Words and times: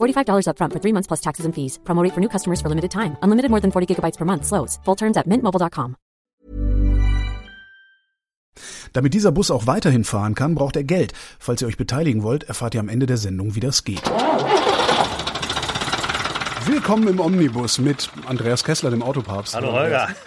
$45 0.00 0.46
upfront 0.46 0.72
for 0.72 0.80
three 0.80 0.92
months 0.92 1.08
plus 1.08 1.20
taxes 1.20 1.46
and 1.46 1.52
fees. 1.52 1.80
Promo 1.84 2.04
rate 2.04 2.14
for 2.14 2.20
new 2.20 2.28
customers 2.28 2.60
for 2.60 2.68
limited 2.68 2.92
time. 2.92 3.16
Unlimited 3.22 3.50
more 3.50 3.60
than 3.60 3.72
40 3.72 3.90
gigabytes 3.90 4.16
per 4.16 4.24
month. 4.24 4.46
Slows. 4.46 4.78
Full 4.84 4.96
terms 4.96 5.16
at 5.16 5.26
mintmobile.com. 5.26 5.96
Damit 8.92 9.14
dieser 9.14 9.32
Bus 9.32 9.50
auch 9.50 9.66
weiterhin 9.66 10.04
fahren 10.04 10.34
kann, 10.34 10.54
braucht 10.54 10.76
er 10.76 10.84
Geld. 10.84 11.12
Falls 11.38 11.62
ihr 11.62 11.68
euch 11.68 11.76
beteiligen 11.76 12.22
wollt, 12.22 12.44
erfahrt 12.44 12.74
ihr 12.74 12.80
am 12.80 12.88
Ende 12.88 13.06
der 13.06 13.16
Sendung, 13.16 13.54
wie 13.54 13.60
das 13.60 13.84
geht. 13.84 14.02
Willkommen 16.66 17.08
im 17.08 17.20
Omnibus 17.20 17.78
mit 17.78 18.10
Andreas 18.26 18.64
Kessler, 18.64 18.90
dem 18.90 19.02
Autopapst. 19.02 19.54
Hallo 19.54 19.72
Holger. 19.72 20.08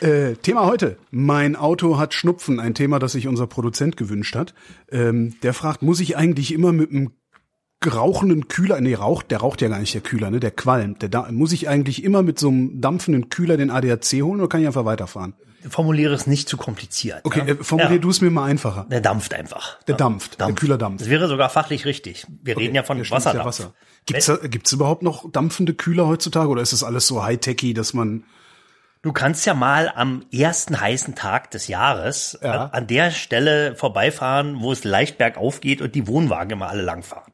Äh, 0.00 0.34
Thema 0.34 0.66
heute. 0.66 0.96
Mein 1.12 1.54
Auto 1.54 1.96
hat 1.96 2.12
Schnupfen. 2.12 2.58
Ein 2.58 2.74
Thema, 2.74 2.98
das 2.98 3.12
sich 3.12 3.28
unser 3.28 3.46
Produzent 3.46 3.96
gewünscht 3.96 4.34
hat. 4.34 4.52
Ähm, 4.90 5.36
der 5.44 5.54
fragt, 5.54 5.82
muss 5.82 6.00
ich 6.00 6.16
eigentlich 6.16 6.52
immer 6.52 6.72
mit 6.72 6.90
einem 6.90 7.12
rauchenden 7.86 8.48
Kühler, 8.48 8.80
nee, 8.80 8.94
raucht, 8.94 9.30
der 9.30 9.38
raucht 9.38 9.60
ja 9.62 9.68
gar 9.68 9.78
nicht, 9.78 9.94
der 9.94 10.00
Kühler, 10.00 10.30
ne, 10.30 10.40
der 10.40 10.50
qualmt. 10.50 11.02
Der 11.02 11.08
da, 11.08 11.30
muss 11.30 11.52
ich 11.52 11.68
eigentlich 11.68 12.04
immer 12.04 12.22
mit 12.22 12.38
so 12.38 12.48
einem 12.48 12.80
dampfenden 12.80 13.28
Kühler 13.28 13.56
den 13.56 13.70
ADAC 13.70 14.22
holen 14.22 14.40
oder 14.40 14.48
kann 14.48 14.60
ich 14.60 14.66
einfach 14.66 14.84
weiterfahren? 14.84 15.34
Formuliere 15.68 16.12
es 16.14 16.26
nicht 16.26 16.48
zu 16.48 16.56
kompliziert. 16.56 17.20
Okay, 17.22 17.44
ne? 17.44 17.56
formulier 17.60 17.92
Ja. 17.92 17.98
du 17.98 18.10
es 18.10 18.20
mir 18.20 18.30
mal 18.30 18.44
einfacher. 18.44 18.86
Der 18.90 19.00
dampft 19.00 19.32
einfach. 19.32 19.80
Der 19.84 19.94
dampft, 19.94 20.40
der 20.40 20.52
Kühler 20.54 20.76
dampft. 20.76 21.02
Das 21.02 21.08
wäre 21.08 21.28
sogar 21.28 21.50
fachlich 21.50 21.84
richtig. 21.84 22.26
Wir 22.42 22.56
reden 22.56 22.74
ja 22.74 22.82
von 22.82 22.98
ja 22.98 23.08
Wasserdampf. 23.08 23.46
Wasser. 23.46 23.74
Gibt's, 24.06 24.26
da, 24.26 24.36
gibt's 24.36 24.72
überhaupt 24.72 25.02
noch 25.02 25.30
dampfende 25.30 25.74
Kühler 25.74 26.08
heutzutage 26.08 26.48
oder 26.48 26.62
ist 26.62 26.72
das 26.72 26.82
alles 26.82 27.06
so 27.06 27.22
high-techy, 27.22 27.74
dass 27.74 27.94
man 27.94 28.24
Du 29.02 29.12
kannst 29.12 29.44
ja 29.46 29.54
mal 29.54 29.90
am 29.92 30.24
ersten 30.32 30.80
heißen 30.80 31.16
Tag 31.16 31.50
des 31.50 31.66
Jahres 31.66 32.38
Ja. 32.40 32.66
an, 32.66 32.86
der 32.86 33.10
Stelle 33.10 33.74
vorbeifahren, 33.74 34.60
wo 34.60 34.70
es 34.70 34.84
leicht 34.84 35.18
bergauf 35.18 35.60
geht 35.60 35.80
und 35.82 35.96
die 35.96 36.06
Wohnwagen 36.06 36.52
immer 36.52 36.68
alle 36.68 36.82
langfahren. 36.82 37.32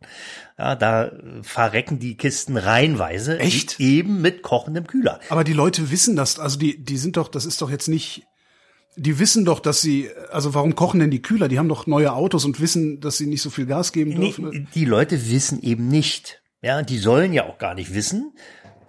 Ja, 0.59 0.75
da 0.75 1.13
verrecken 1.43 1.99
die 1.99 2.17
Kisten 2.17 2.57
reihenweise. 2.57 3.39
Echt? 3.39 3.79
Eben 3.81 4.23
mit 4.23 4.43
kochendem 4.43 4.87
Kühler. 4.87 5.21
Aber 5.29 5.45
die 5.45 5.53
Leute 5.53 5.91
wissen 5.91 6.17
das, 6.17 6.39
also 6.39 6.59
die, 6.59 6.83
die 6.83 6.97
sind 6.97 7.19
doch, 7.19 7.29
das 7.29 7.45
ist 7.45 7.61
doch 7.61 7.71
jetzt 7.71 7.89
nicht, 7.89 8.27
die 8.97 9.19
wissen 9.19 9.45
doch, 9.45 9.61
dass 9.61 9.83
sie, 9.83 10.09
also 10.33 10.55
warum 10.55 10.75
kochen 10.75 11.01
denn 11.01 11.11
die 11.11 11.23
Kühler? 11.23 11.49
Die 11.49 11.59
haben 11.59 11.69
doch 11.69 11.87
neue 11.87 12.15
Autos 12.15 12.47
und 12.47 12.61
wissen, 12.61 13.01
dass 13.01 13.19
sie 13.19 13.27
nicht 13.27 13.43
so 13.43 13.51
viel 13.51 13.67
Gas 13.67 13.93
geben 13.93 14.13
Nee, 14.13 14.33
dürfen. 14.33 14.69
die 14.75 14.85
Leute 14.87 15.31
wissen 15.31 15.63
eben 15.63 15.87
nicht. 15.89 16.43
Ja, 16.63 16.83
die 16.83 16.99
sollen 16.99 17.35
ja 17.35 17.45
auch 17.45 17.59
gar 17.59 17.75
nicht 17.75 17.95
wissen, 17.95 18.33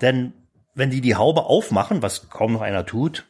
denn 0.01 0.33
wenn 0.75 0.89
die 0.89 1.01
die 1.01 1.15
Haube 1.15 1.43
aufmachen, 1.45 2.01
was 2.01 2.29
kaum 2.29 2.53
noch 2.53 2.61
einer 2.61 2.85
tut, 2.85 3.25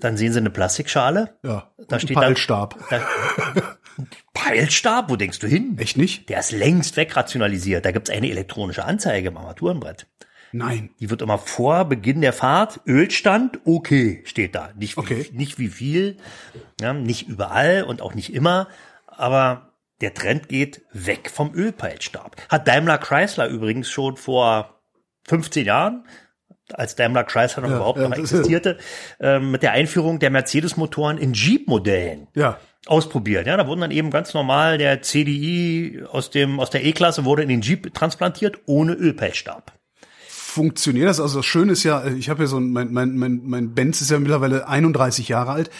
dann 0.00 0.16
sehen 0.16 0.32
sie 0.32 0.38
eine 0.38 0.50
Plastikschale. 0.50 1.38
ja, 1.42 1.70
Da 1.88 1.96
ein 1.96 2.00
steht 2.00 2.16
Peilstab. 2.16 2.78
Da, 2.90 3.00
Peilstab, 4.34 5.10
wo 5.10 5.16
denkst 5.16 5.38
du 5.38 5.46
hin? 5.46 5.76
Echt 5.78 5.96
nicht? 5.96 6.28
Der 6.28 6.40
ist 6.40 6.52
längst 6.52 6.96
wegrationalisiert. 6.96 7.84
Da 7.84 7.92
gibt's 7.92 8.10
eine 8.10 8.28
elektronische 8.30 8.84
Anzeige 8.84 9.28
im 9.28 9.36
Armaturenbrett. 9.36 10.06
Nein. 10.52 10.90
Die 11.00 11.10
wird 11.10 11.22
immer 11.22 11.38
vor 11.38 11.84
Beginn 11.86 12.20
der 12.20 12.32
Fahrt, 12.32 12.80
Ölstand, 12.86 13.58
okay, 13.64 14.22
steht 14.24 14.54
da. 14.54 14.70
Nicht 14.76 14.96
wie, 14.96 15.00
Okay. 15.00 15.30
nicht 15.32 15.58
wie 15.58 15.68
viel, 15.68 16.16
ja, 16.80 16.92
nicht 16.92 17.28
überall 17.28 17.82
und 17.84 18.00
auch 18.02 18.14
nicht 18.14 18.32
immer, 18.32 18.68
aber 19.06 19.72
der 20.00 20.14
Trend 20.14 20.48
geht 20.48 20.82
weg 20.92 21.30
vom 21.30 21.54
Ölpeilstab. 21.54 22.36
Hat 22.48 22.68
Daimler 22.68 22.98
Chrysler 22.98 23.48
übrigens 23.48 23.90
schon 23.90 24.16
vor 24.16 24.80
15 25.26 25.66
Jahren, 25.66 26.06
als 26.72 26.96
Daimler 26.96 27.24
Chrysler 27.24 27.62
noch 27.62 27.70
Ja, 27.70 27.76
überhaupt 27.76 27.98
ja, 28.00 28.08
noch 28.08 28.16
existierte, 28.16 28.78
ähm, 29.20 29.50
mit 29.50 29.62
der 29.62 29.72
Einführung 29.72 30.18
der 30.18 30.30
Mercedes-Motoren 30.30 31.18
in 31.18 31.34
Jeep-Modellen 31.34 32.28
Ja. 32.34 32.58
ausprobiert. 32.86 33.46
Ja, 33.46 33.56
da 33.56 33.66
wurden 33.66 33.82
dann 33.82 33.90
eben 33.90 34.10
ganz 34.10 34.32
normal 34.34 34.78
der 34.78 35.02
CDI 35.02 36.02
aus 36.10 36.30
dem 36.30 36.60
aus 36.60 36.70
der 36.70 36.84
E-Klasse 36.84 37.24
wurde 37.24 37.42
in 37.42 37.48
den 37.48 37.60
Jeep 37.60 37.92
transplantiert 37.94 38.58
ohne 38.66 38.94
Ölpeilstab. 38.94 39.72
Funktioniert 40.28 41.08
das? 41.08 41.20
Also 41.20 41.40
das 41.40 41.46
Schöne 41.46 41.72
ist 41.72 41.82
ja, 41.82 42.06
ich 42.06 42.28
habe 42.30 42.44
ja 42.44 42.46
so 42.46 42.58
ein, 42.58 42.70
mein, 42.70 42.92
mein, 42.92 43.16
mein, 43.16 43.40
mein 43.44 43.74
Benz 43.74 44.00
ist 44.00 44.10
ja 44.10 44.18
mittlerweile 44.18 44.68
31 44.68 45.28
Jahre 45.28 45.50
alt. 45.50 45.70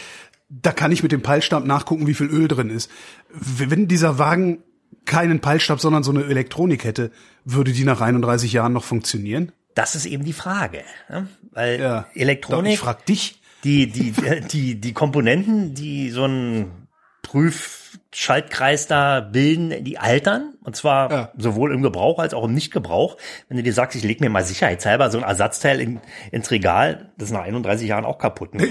Da 0.48 0.72
kann 0.72 0.92
ich 0.92 1.02
mit 1.02 1.12
dem 1.12 1.22
Peilstab 1.22 1.64
nachgucken, 1.64 2.06
wie 2.06 2.14
viel 2.14 2.26
Öl 2.26 2.48
drin 2.48 2.70
ist. 2.70 2.90
Wenn 3.32 3.86
dieser 3.88 4.18
Wagen 4.18 4.62
keinen 5.04 5.40
Peilstab, 5.40 5.80
sondern 5.80 6.02
so 6.02 6.10
eine 6.10 6.24
Elektronik 6.24 6.84
hätte, 6.84 7.10
würde 7.44 7.72
die 7.72 7.84
nach 7.84 8.00
31 8.00 8.52
Jahren 8.52 8.72
noch 8.72 8.84
funktionieren? 8.84 9.52
Das 9.74 9.94
ist 9.96 10.06
eben 10.06 10.24
die 10.24 10.32
Frage, 10.32 10.82
ne? 11.08 11.28
weil 11.52 11.80
Ja. 11.80 12.06
Elektronik, 12.14 12.74
Ich 12.74 12.78
frag 12.78 13.04
dich. 13.06 13.40
die, 13.64 13.86
die, 13.88 14.12
die, 14.52 14.80
die 14.80 14.92
Komponenten, 14.92 15.74
die 15.74 16.10
so 16.10 16.24
ein 16.26 16.86
Prüfschaltkreis 17.22 18.86
da 18.86 19.20
bilden, 19.20 19.84
die 19.84 19.98
altern. 19.98 20.54
Und 20.62 20.76
zwar 20.76 21.10
Ja. 21.10 21.32
sowohl 21.36 21.72
im 21.74 21.82
Gebrauch 21.82 22.18
als 22.18 22.34
auch 22.34 22.44
im 22.44 22.54
Nichtgebrauch. 22.54 23.16
Wenn 23.48 23.56
du 23.56 23.62
dir 23.62 23.72
sagst, 23.72 23.96
ich 23.96 24.04
leg 24.04 24.20
mir 24.20 24.30
mal 24.30 24.44
sicherheitshalber 24.44 25.10
so 25.10 25.18
ein 25.18 25.24
Ersatzteil 25.24 25.80
in, 25.80 26.00
ins 26.30 26.50
Regal, 26.50 27.10
das 27.18 27.28
ist 27.28 27.32
nach 27.34 27.42
31 27.42 27.88
Jahren 27.88 28.04
auch 28.04 28.18
kaputt. 28.18 28.54
Ne? 28.54 28.68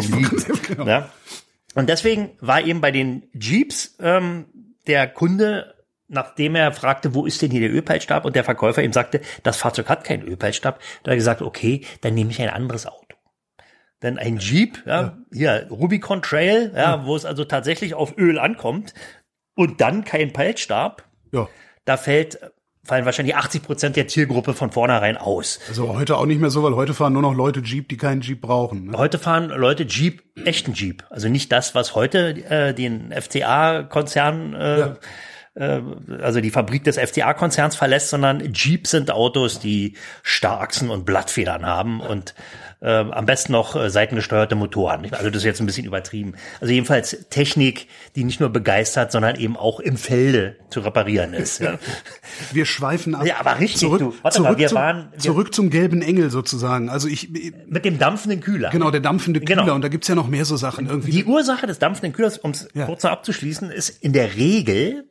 Genau. 0.67 0.85
Ja? 0.87 1.09
Und 1.75 1.89
deswegen 1.89 2.29
war 2.39 2.61
eben 2.61 2.81
bei 2.81 2.91
den 2.91 3.23
Jeeps 3.33 3.95
ähm, 3.99 4.45
der 4.87 5.07
Kunde, 5.07 5.73
nachdem 6.07 6.55
er 6.55 6.71
fragte, 6.73 7.13
wo 7.15 7.25
ist 7.25 7.41
denn 7.41 7.51
hier 7.51 7.61
der 7.61 7.71
Ölpeilstab? 7.73 8.25
Und 8.25 8.35
der 8.35 8.43
Verkäufer 8.43 8.83
ihm 8.83 8.93
sagte, 8.93 9.21
das 9.43 9.57
Fahrzeug 9.57 9.89
hat 9.89 10.03
keinen 10.03 10.23
Ölpeilstab. 10.27 10.79
Da 10.79 11.09
hat 11.11 11.13
er 11.13 11.15
gesagt, 11.15 11.41
okay, 11.41 11.85
dann 12.01 12.13
nehme 12.13 12.31
ich 12.31 12.41
ein 12.41 12.49
anderes 12.49 12.85
Auto. 12.85 12.99
Denn 14.01 14.17
ein 14.19 14.37
Jeep, 14.37 14.83
ja, 14.85 15.17
hier, 15.31 15.67
Rubicon 15.71 16.21
Trail, 16.21 16.73
ja, 16.75 17.05
wo 17.05 17.15
es 17.15 17.23
also 17.25 17.45
tatsächlich 17.45 17.93
auf 17.93 18.17
Öl 18.17 18.37
ankommt 18.37 18.93
und 19.55 19.79
dann 19.79 20.03
kein 20.03 20.33
Peilstab, 20.33 21.03
Ja. 21.31 21.47
da 21.85 21.95
fällt, 21.95 22.37
fallen 22.83 23.05
wahrscheinlich 23.05 23.37
80 23.37 23.63
Prozent 23.63 23.95
der 23.95 24.09
Zielgruppe 24.09 24.53
von 24.53 24.71
vornherein 24.71 25.15
aus. 25.15 25.61
Also 25.69 25.95
heute 25.97 26.17
auch 26.17 26.25
nicht 26.25 26.41
mehr 26.41 26.49
so, 26.49 26.63
weil 26.63 26.75
heute 26.75 26.93
fahren 26.93 27.13
nur 27.13 27.21
noch 27.21 27.33
Leute 27.33 27.61
Jeep, 27.61 27.87
die 27.87 27.95
keinen 27.95 28.19
Jeep 28.19 28.41
brauchen. 28.41 28.87
Ne? 28.87 28.97
Heute 28.97 29.19
fahren 29.19 29.47
Leute 29.47 29.83
Jeep, 29.83 30.21
echten 30.43 30.73
Jeep. 30.73 31.05
Also 31.09 31.29
nicht 31.29 31.49
das, 31.53 31.73
was 31.73 31.95
heute 31.95 32.29
äh, 32.49 32.73
den 32.73 33.13
FCA-Konzern, 33.13 34.53
äh, 34.53 34.79
Ja. 34.79 34.97
Äh, 35.55 35.81
also 36.21 36.41
die 36.41 36.49
Fabrik 36.51 36.83
des 36.83 36.97
FCA-Konzerns 36.97 37.75
verlässt, 37.75 38.09
sondern 38.09 38.53
Jeep 38.53 38.87
sind 38.87 39.11
Autos, 39.11 39.59
die 39.59 39.95
Starksen 40.23 40.89
und 40.89 41.05
Blattfedern 41.05 41.65
haben 41.65 41.99
und 42.01 42.33
äh, 42.81 42.89
am 42.89 43.25
besten 43.25 43.53
noch 43.53 43.75
äh, 43.77 43.89
seitengesteuerte 43.89 44.55
Motoren. 44.55 45.07
Also 45.13 45.29
das 45.29 45.37
ist 45.37 45.45
jetzt 45.45 45.61
ein 45.61 45.65
bisschen 45.65 45.85
übertrieben. 45.85 46.33
Also 46.59 46.73
jedenfalls 46.73 47.25
Technik, 47.29 47.87
die 48.17 48.25
nicht 48.25 48.41
nur 48.41 48.49
begeistert, 48.49 49.11
sondern 49.13 49.37
eben 49.37 49.55
auch 49.55 49.79
im 49.79 49.95
Felde 49.95 50.57
zu 50.69 50.81
reparieren 50.81 51.33
ist. 51.33 51.61
Ja. 51.61 51.79
Wir 52.51 52.65
schweifen 52.65 53.15
ab. 53.15 53.25
Ja, 53.25 53.39
aber 53.39 53.59
richtig, 53.59 53.79
Zurück, 53.79 53.99
du. 53.99 54.13
Warte 54.21 54.35
zurück, 54.37 54.51
mal, 54.51 54.57
wir 54.57 54.67
zum, 54.67 54.77
waren- 54.77 55.07
wir- 55.13 55.19
zurück 55.19 55.53
zum 55.53 55.69
gelben 55.69 56.01
Engel 56.01 56.29
sozusagen. 56.29 56.89
Also 56.89 57.07
ich, 57.07 57.29
Mit 57.67 57.85
dem 57.85 57.99
dampfenden 57.99 58.41
Kühler. 58.41 58.69
genau, 58.71 58.91
der 58.91 58.99
dampfende 58.99 59.39
Kühler. 59.39 59.61
Genau. 59.63 59.75
Und 59.75 59.81
da 59.81 59.87
gibt's 59.87 60.09
ja 60.09 60.15
noch 60.15 60.27
mehr 60.27 60.43
so 60.43 60.57
Sachen. 60.57 60.87
Irgendwie. 60.87 61.11
Die 61.11 61.23
Ursache 61.25 61.67
des 61.67 61.79
dampfenden 61.79 62.11
Kühlers, 62.11 62.37
um 62.37 62.51
es 62.51 62.67
Ja. 62.73 62.85
kurz 62.85 63.03
noch 63.03 63.11
abzuschließen, 63.11 63.71
ist 63.71 63.89
in 64.03 64.11
der 64.11 64.35
Regel 64.35 65.05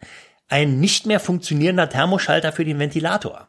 ein 0.52 0.78
nicht 0.78 1.06
mehr 1.06 1.18
funktionierender 1.18 1.88
Thermoschalter 1.88 2.52
für 2.52 2.64
den 2.64 2.78
Ventilator. 2.78 3.48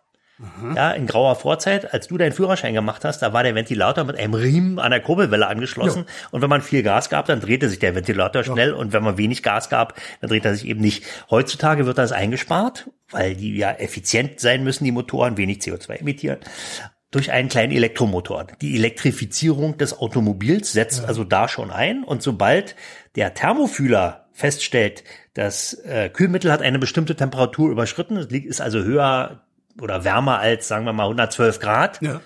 Ja, 0.76 0.92
in 0.92 1.06
grauer 1.06 1.36
Vorzeit, 1.36 1.94
als 1.94 2.08
du 2.08 2.18
deinen 2.18 2.34
Führerschein 2.34 2.74
gemacht 2.74 3.06
hast, 3.06 3.20
da 3.20 3.32
war 3.34 3.44
der 3.44 3.56
Ventilator 3.56 4.04
mit 4.04 4.18
einem 4.18 4.34
Riemen 4.34 4.80
an 4.80 4.92
der 4.92 5.00
Kurbelwelle 5.00 5.48
angeschlossen. 5.48 6.06
Und 6.32 6.42
wenn 6.42 6.50
man 6.50 6.62
viel 6.62 6.82
Gas 6.82 7.10
gab, 7.10 7.28
dann 7.28 7.40
drehte 7.40 7.70
sich 7.70 7.80
der 7.80 7.96
Ventilator 7.96 8.44
schnell. 8.44 8.74
Und 8.74 8.94
wenn 8.94 9.04
man 9.04 9.18
wenig 9.18 9.44
Gas 9.44 9.70
gab, 9.70 9.94
dann 10.22 10.30
dreht 10.30 10.44
er 10.44 10.56
sich 10.56 10.68
eben 10.68 10.82
nicht. 10.82 11.06
Heutzutage 11.30 11.86
wird 11.86 11.98
das 11.98 12.12
eingespart, 12.12 12.90
weil 13.12 13.36
die 13.36 13.56
ja 13.56 13.72
effizient 13.74 14.40
sein 14.40 14.64
müssen, 14.64 14.84
die 14.84 14.92
Motoren, 14.92 15.38
wenig 15.38 15.60
CO2 15.60 16.00
emittieren. 16.00 16.40
durch 17.14 17.32
einen 17.32 17.48
kleinen 17.48 17.72
Elektromotor. 17.72 18.48
Die 18.62 18.76
Elektrifizierung 18.76 19.78
des 19.78 19.98
Automobils 19.98 20.74
setzt 20.74 21.06
also 21.06 21.24
da 21.24 21.48
schon 21.48 21.70
ein 21.70 22.04
und 22.04 22.24
sobald 22.24 22.76
der 23.16 23.36
Thermofühler 23.36 24.26
feststellt, 24.34 25.04
das 25.34 25.74
äh, 25.86 26.10
Kühlmittel 26.10 26.52
hat 26.52 26.62
eine 26.62 26.80
bestimmte 26.80 27.16
Temperatur 27.16 27.72
überschritten, 27.72 28.18
es 28.18 28.30
liegt, 28.30 28.48
ist 28.48 28.62
also 28.62 28.84
höher 28.84 29.42
oder 29.82 30.04
wärmer 30.04 30.40
als, 30.40 30.68
sagen 30.68 30.86
wir 30.86 30.94
mal, 30.94 31.04
112 31.06 31.60
Grad, 31.60 32.02
Ja. 32.02 32.22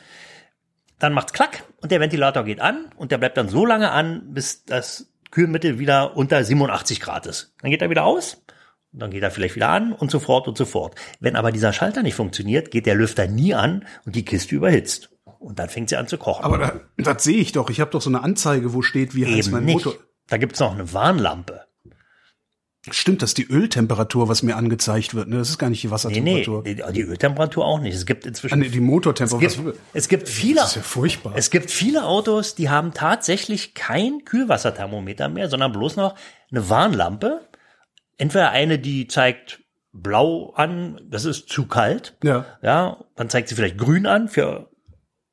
dann 0.99 1.13
macht's 1.13 1.33
klack 1.33 1.63
und 1.81 1.91
der 1.91 1.99
Ventilator 1.99 2.43
geht 2.43 2.59
an 2.59 2.87
und 2.97 3.11
der 3.11 3.17
bleibt 3.17 3.37
dann 3.37 3.49
so 3.49 3.65
lange 3.65 3.91
an, 3.91 4.33
bis 4.33 4.65
das 4.65 5.09
Kühlmittel 5.31 5.79
wieder 5.79 6.17
unter 6.17 6.43
87 6.43 6.99
Grad 6.99 7.25
ist. 7.27 7.53
Dann 7.61 7.71
geht 7.71 7.81
er 7.81 7.89
wieder 7.89 8.03
aus 8.05 8.43
und 8.91 9.01
dann 9.01 9.11
geht 9.11 9.23
er 9.23 9.31
vielleicht 9.31 9.55
wieder 9.55 9.69
an 9.69 9.93
und 9.93 10.09
so 10.11 10.19
fort 10.19 10.47
und 10.47 10.57
so 10.57 10.65
fort. 10.65 10.95
Wenn 11.19 11.35
aber 11.35 11.51
dieser 11.51 11.71
Schalter 11.73 12.03
nicht 12.03 12.15
funktioniert, 12.15 12.71
geht 12.71 12.85
der 12.85 12.95
Lüfter 12.95 13.27
nie 13.27 13.53
an 13.53 13.85
und 14.05 14.15
die 14.15 14.25
Kiste 14.25 14.55
überhitzt. 14.55 15.09
Und 15.39 15.59
dann 15.59 15.69
fängt 15.69 15.89
sie 15.89 15.97
an 15.97 16.07
zu 16.07 16.17
kochen. 16.17 16.43
Aber 16.43 16.57
da, 16.57 16.79
das 16.97 17.23
sehe 17.23 17.37
ich 17.37 17.51
doch. 17.51 17.69
Ich 17.69 17.79
habe 17.79 17.91
doch 17.91 18.01
so 18.01 18.09
eine 18.09 18.23
Anzeige, 18.23 18.73
wo 18.73 18.81
steht, 18.81 19.13
wie 19.15 19.25
heißt 19.25 19.49
Eben 19.49 19.51
mein 19.51 19.65
nicht. 19.65 19.85
Motor. 19.85 20.01
Da 20.27 20.37
gibt's 20.37 20.59
noch 20.59 20.73
eine 20.73 20.91
Warnlampe. 20.93 21.61
Stimmt, 22.91 23.21
das 23.21 23.31
ist 23.31 23.37
die 23.37 23.47
Öltemperatur, 23.49 24.27
was 24.29 24.43
mir 24.43 24.55
angezeigt 24.55 25.13
wird. 25.15 25.27
Ne? 25.27 25.37
Das 25.37 25.49
ist 25.49 25.57
gar 25.57 25.69
nicht 25.69 25.83
die 25.83 25.87
Nee, 25.87 25.91
nee, 25.91 25.93
Wassertemperatur. 25.93 26.63
die, 26.63 27.01
Öltemperatur 27.01 27.65
auch 27.65 27.79
nicht. 27.79 27.95
Es 27.95 28.05
gibt 28.05 28.25
Ah, 28.25 28.29
inzwischen 28.29 28.59
nee, 28.59 28.69
die 28.69 28.79
Motortemperatur. 28.79 29.63
gibt, 29.73 29.79
es 29.93 30.07
gibt 30.07 30.29
viele, 30.29 30.55
Das 30.61 30.69
ist 30.71 30.75
ja 30.77 30.81
furchtbar. 30.81 31.33
es 31.35 31.49
gibt 31.49 31.71
viele 31.71 32.05
Autos, 32.05 32.55
die 32.55 32.69
haben 32.69 32.93
tatsächlich 32.93 33.73
kein 33.73 34.23
Kühlwasserthermometer 34.25 35.29
mehr, 35.29 35.49
sondern 35.49 35.71
bloß 35.71 35.95
noch 35.95 36.15
eine 36.51 36.69
Warnlampe. 36.69 37.41
Entweder 38.17 38.51
eine, 38.51 38.79
die 38.79 39.07
zeigt 39.07 39.61
blau 39.91 40.51
an, 40.55 40.99
das 41.09 41.25
ist 41.25 41.49
zu 41.49 41.67
kalt. 41.67 42.17
Ja. 42.23 42.45
Ja, 42.61 43.03
dann 43.15 43.29
zeigt 43.29 43.49
sie 43.49 43.55
vielleicht 43.55 43.77
grün 43.77 44.05
an 44.05 44.27
für 44.27 44.69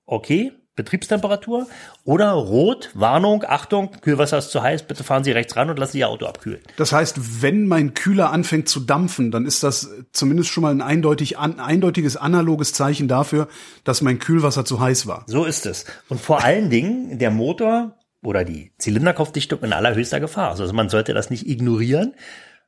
okay, 0.06 0.52
Betriebstemperatur. 0.76 1.66
Oder 2.04 2.32
rot, 2.32 2.90
Warnung, 2.94 3.44
Achtung, 3.46 3.92
Kühlwasser 4.00 4.38
ist 4.38 4.50
zu 4.50 4.62
heiß, 4.62 4.82
bitte 4.84 5.04
fahren 5.04 5.24
Sie 5.24 5.30
rechts 5.32 5.56
ran 5.56 5.70
und 5.70 5.78
lassen 5.78 5.92
Sie 5.92 6.00
Ihr 6.00 6.08
Auto 6.08 6.26
abkühlen. 6.26 6.60
Das 6.76 6.92
heißt, 6.92 7.42
wenn 7.42 7.66
mein 7.66 7.94
Kühler 7.94 8.30
anfängt 8.30 8.68
zu 8.68 8.80
dampfen, 8.80 9.30
dann 9.30 9.46
ist 9.46 9.62
das 9.62 9.88
zumindest 10.12 10.50
schon 10.50 10.62
mal 10.62 10.72
ein 10.72 10.82
eindeutig, 10.82 11.38
an, 11.38 11.60
eindeutiges 11.60 12.16
analoges 12.16 12.72
Zeichen 12.72 13.08
dafür, 13.08 13.48
dass 13.84 14.02
mein 14.02 14.18
Kühlwasser 14.18 14.64
zu 14.64 14.80
heiß 14.80 15.06
war. 15.06 15.24
So 15.26 15.44
ist 15.44 15.66
es. 15.66 15.84
Und 16.08 16.20
vor 16.20 16.42
allen 16.44 16.70
Dingen 16.70 17.18
der 17.18 17.30
Motor 17.30 17.96
oder 18.22 18.44
die 18.44 18.72
Zylinderkopfdichtung 18.78 19.62
in 19.62 19.72
allerhöchster 19.72 20.18
Gefahr. 20.18 20.50
Also 20.50 20.72
man 20.72 20.88
sollte 20.88 21.14
das 21.14 21.30
nicht 21.30 21.46
ignorieren, 21.46 22.14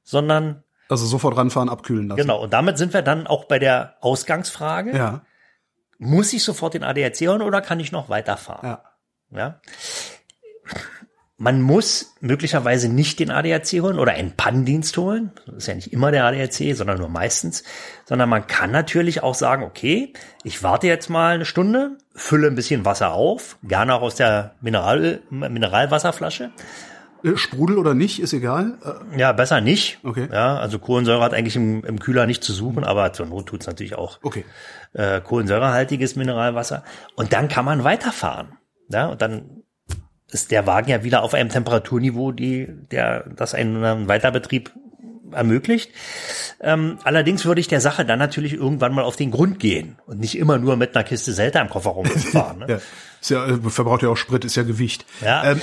sondern 0.05 0.63
Also 0.89 1.07
sofort 1.07 1.37
ranfahren, 1.37 1.69
abkühlen 1.69 2.09
lassen. 2.09 2.21
genau. 2.21 2.43
Und 2.43 2.53
damit 2.53 2.79
sind 2.79 2.93
wir 2.95 3.03
dann 3.03 3.27
auch 3.27 3.47
bei 3.47 3.59
der 3.59 3.97
Ausgangsfrage. 4.01 4.97
Ja, 4.97 5.23
Muss 5.99 6.33
ich 6.33 6.43
sofort 6.43 6.75
den 6.75 6.85
ADAC 6.85 7.21
holen 7.29 7.43
oder 7.43 7.61
kann 7.61 7.81
ich 7.81 7.93
noch 7.93 8.09
weiterfahren? 8.09 8.69
ja. 8.69 8.83
Ja. 9.31 9.61
Man 11.39 11.61
muss 11.61 12.15
möglicherweise 12.21 12.89
nicht 12.89 13.19
den 13.19 13.31
ADAC 13.31 13.83
holen 13.83 13.99
oder 13.99 14.13
einen 14.13 14.37
Pannendienst 14.37 14.97
holen. 14.97 15.33
Das 15.45 15.57
ist 15.57 15.67
ja 15.67 15.75
nicht 15.75 15.93
immer 15.93 16.11
der 16.11 16.25
ADAC, 16.25 16.75
sondern 16.75 16.97
nur 16.99 17.11
meistens. 17.11 17.63
Sondern 18.07 18.31
man 18.31 18.47
kann 18.47 18.71
natürlich 18.71 19.23
auch 19.23 19.35
sagen, 19.35 19.63
okay, 19.63 20.15
ich 20.45 20.63
warte 20.63 20.87
jetzt 20.87 21.11
mal 21.11 21.35
eine 21.35 21.45
Stunde, 21.45 21.99
fülle 22.15 22.47
ein 22.47 22.55
bisschen 22.55 22.87
Wasser 22.87 23.13
auf, 23.13 23.59
gerne 23.63 23.95
auch 23.95 24.01
aus 24.01 24.15
der 24.15 24.55
Mineral, 24.63 25.21
Mineralwasserflasche. 25.29 26.53
Äh, 27.27 27.37
Sprudel 27.37 27.79
oder 27.79 27.95
nicht, 27.95 28.21
ist 28.21 28.33
egal. 28.33 28.75
Äh, 29.13 29.19
Ja, 29.19 29.33
besser 29.33 29.61
nicht. 29.61 29.99
Okay. 30.03 30.29
Ja, 30.33 30.57
also 30.59 30.79
Kohlensäure 30.79 31.23
hat 31.23 31.35
eigentlich 31.35 31.57
im, 31.57 31.85
im 31.85 31.99
Kühler 31.99 32.27
nicht 32.27 32.43
zu 32.45 32.53
suchen, 32.53 32.85
aber 32.85 33.13
zur 33.13 33.27
Not 33.27 33.47
tut's 33.47 33.67
natürlich 33.67 33.97
auch 33.97 34.19
Okay. 34.23 34.45
äh, 34.93 35.21
kohlensäurehaltiges 35.21 36.17
Mineralwasser. 36.17 36.85
Und 37.17 37.33
dann 37.33 37.49
kann 37.49 37.65
man 37.65 37.85
weiterfahren. 37.85 38.53
Ja, 38.89 39.07
und 39.09 39.21
dann 39.23 39.63
ist 40.31 40.51
der 40.51 40.67
Wagen 40.67 40.91
ja 40.91 41.05
wieder 41.05 41.23
auf 41.23 41.35
einem 41.35 41.49
Temperaturniveau, 41.49 42.33
die, 42.33 42.69
der, 42.91 43.29
das 43.29 43.55
einen 43.55 44.09
Weiterbetrieb 44.09 44.73
ermöglicht. 45.33 45.91
Ähm, 46.61 46.99
allerdings 47.05 47.45
würde 47.45 47.61
ich 47.61 47.69
der 47.69 47.81
Sache 47.81 48.05
dann 48.05 48.19
natürlich 48.19 48.53
irgendwann 48.55 48.95
mal 48.95 49.05
auf 49.05 49.17
den 49.17 49.31
Grund 49.31 49.59
gehen 49.61 49.97
und 50.07 50.21
nicht 50.21 50.37
immer 50.39 50.59
nur 50.59 50.77
mit 50.77 50.95
einer 50.95 51.05
Kiste 51.05 51.33
Selter 51.33 51.61
im 51.61 51.69
Kofferraum 51.69 52.07
fahren. 52.07 52.59
Ne? 52.67 52.67
Ja. 52.69 52.79
Ist 53.21 53.31
ja, 53.31 53.47
äh, 53.47 53.59
verbraucht 53.71 54.03
ja 54.03 54.09
auch 54.11 54.17
Sprit, 54.17 54.45
ist 54.45 54.57
ja 54.57 54.63
Gewicht. 54.63 55.05
Ja. 55.25 55.53
Ähm, 55.53 55.61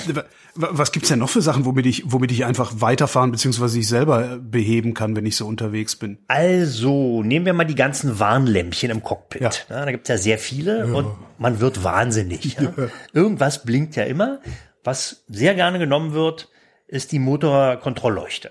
wa- 0.54 0.68
was 0.72 0.92
gibt's 0.92 1.08
denn 1.08 1.20
noch 1.20 1.30
für 1.30 1.40
Sachen, 1.40 1.64
womit 1.64 1.86
ich, 1.86 2.02
womit 2.06 2.30
ich 2.32 2.44
einfach 2.44 2.72
weiterfahren 2.80 3.30
beziehungsweise 3.30 3.78
ich 3.78 3.88
selber 3.88 4.32
äh, 4.32 4.38
beheben 4.38 4.92
kann, 4.92 5.16
wenn 5.16 5.24
ich 5.24 5.36
so 5.36 5.46
unterwegs 5.46 5.96
bin? 5.96 6.18
Also, 6.28 7.22
nehmen 7.22 7.46
wir 7.46 7.52
mal 7.54 7.64
die 7.64 7.74
ganzen 7.76 8.18
Warnlämpchen 8.18 8.90
im 8.90 9.02
Cockpit. 9.02 9.40
Ja. 9.42 9.50
da 9.68 9.90
gibt's 9.90 10.08
ja 10.08 10.18
sehr 10.18 10.38
viele 10.38 10.86
und 10.94 11.06
man 11.38 11.60
wird 11.60 11.84
wahnsinnig. 11.84 12.56
Ja. 12.60 12.72
Irgendwas 13.12 13.64
blinkt 13.64 13.96
ja 13.96 14.02
immer. 14.04 14.40
Was 14.82 15.24
sehr 15.28 15.54
gerne 15.54 15.78
genommen 15.78 16.12
wird, 16.12 16.48
ist 16.86 17.12
die 17.12 17.18
Motorkontrollleuchte. 17.18 18.50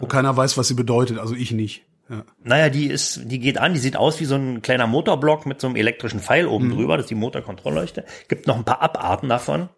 Wo 0.00 0.06
keiner 0.06 0.36
weiß, 0.36 0.56
was 0.58 0.68
sie 0.68 0.74
bedeutet, 0.74 1.18
also 1.18 1.34
ich 1.34 1.52
nicht. 1.52 1.82
Ja. 2.08 2.24
Naja, 2.44 2.68
die 2.68 2.86
ist, 2.86 3.22
die 3.24 3.40
geht 3.40 3.58
an, 3.58 3.74
die 3.74 3.80
sieht 3.80 3.96
aus 3.96 4.20
wie 4.20 4.26
so 4.26 4.36
ein 4.36 4.62
kleiner 4.62 4.86
Motorblock 4.86 5.44
mit 5.44 5.60
so 5.60 5.66
einem 5.66 5.76
elektrischen 5.76 6.20
Pfeil 6.20 6.46
oben 6.46 6.70
drüber, 6.70 6.96
das 6.96 7.04
ist 7.04 7.10
die 7.10 7.16
Motorkontrollleuchte. 7.16 8.04
Gibt 8.28 8.46
noch 8.46 8.56
ein 8.56 8.64
paar 8.64 8.80
Abarten 8.80 9.28
davon. 9.28 9.68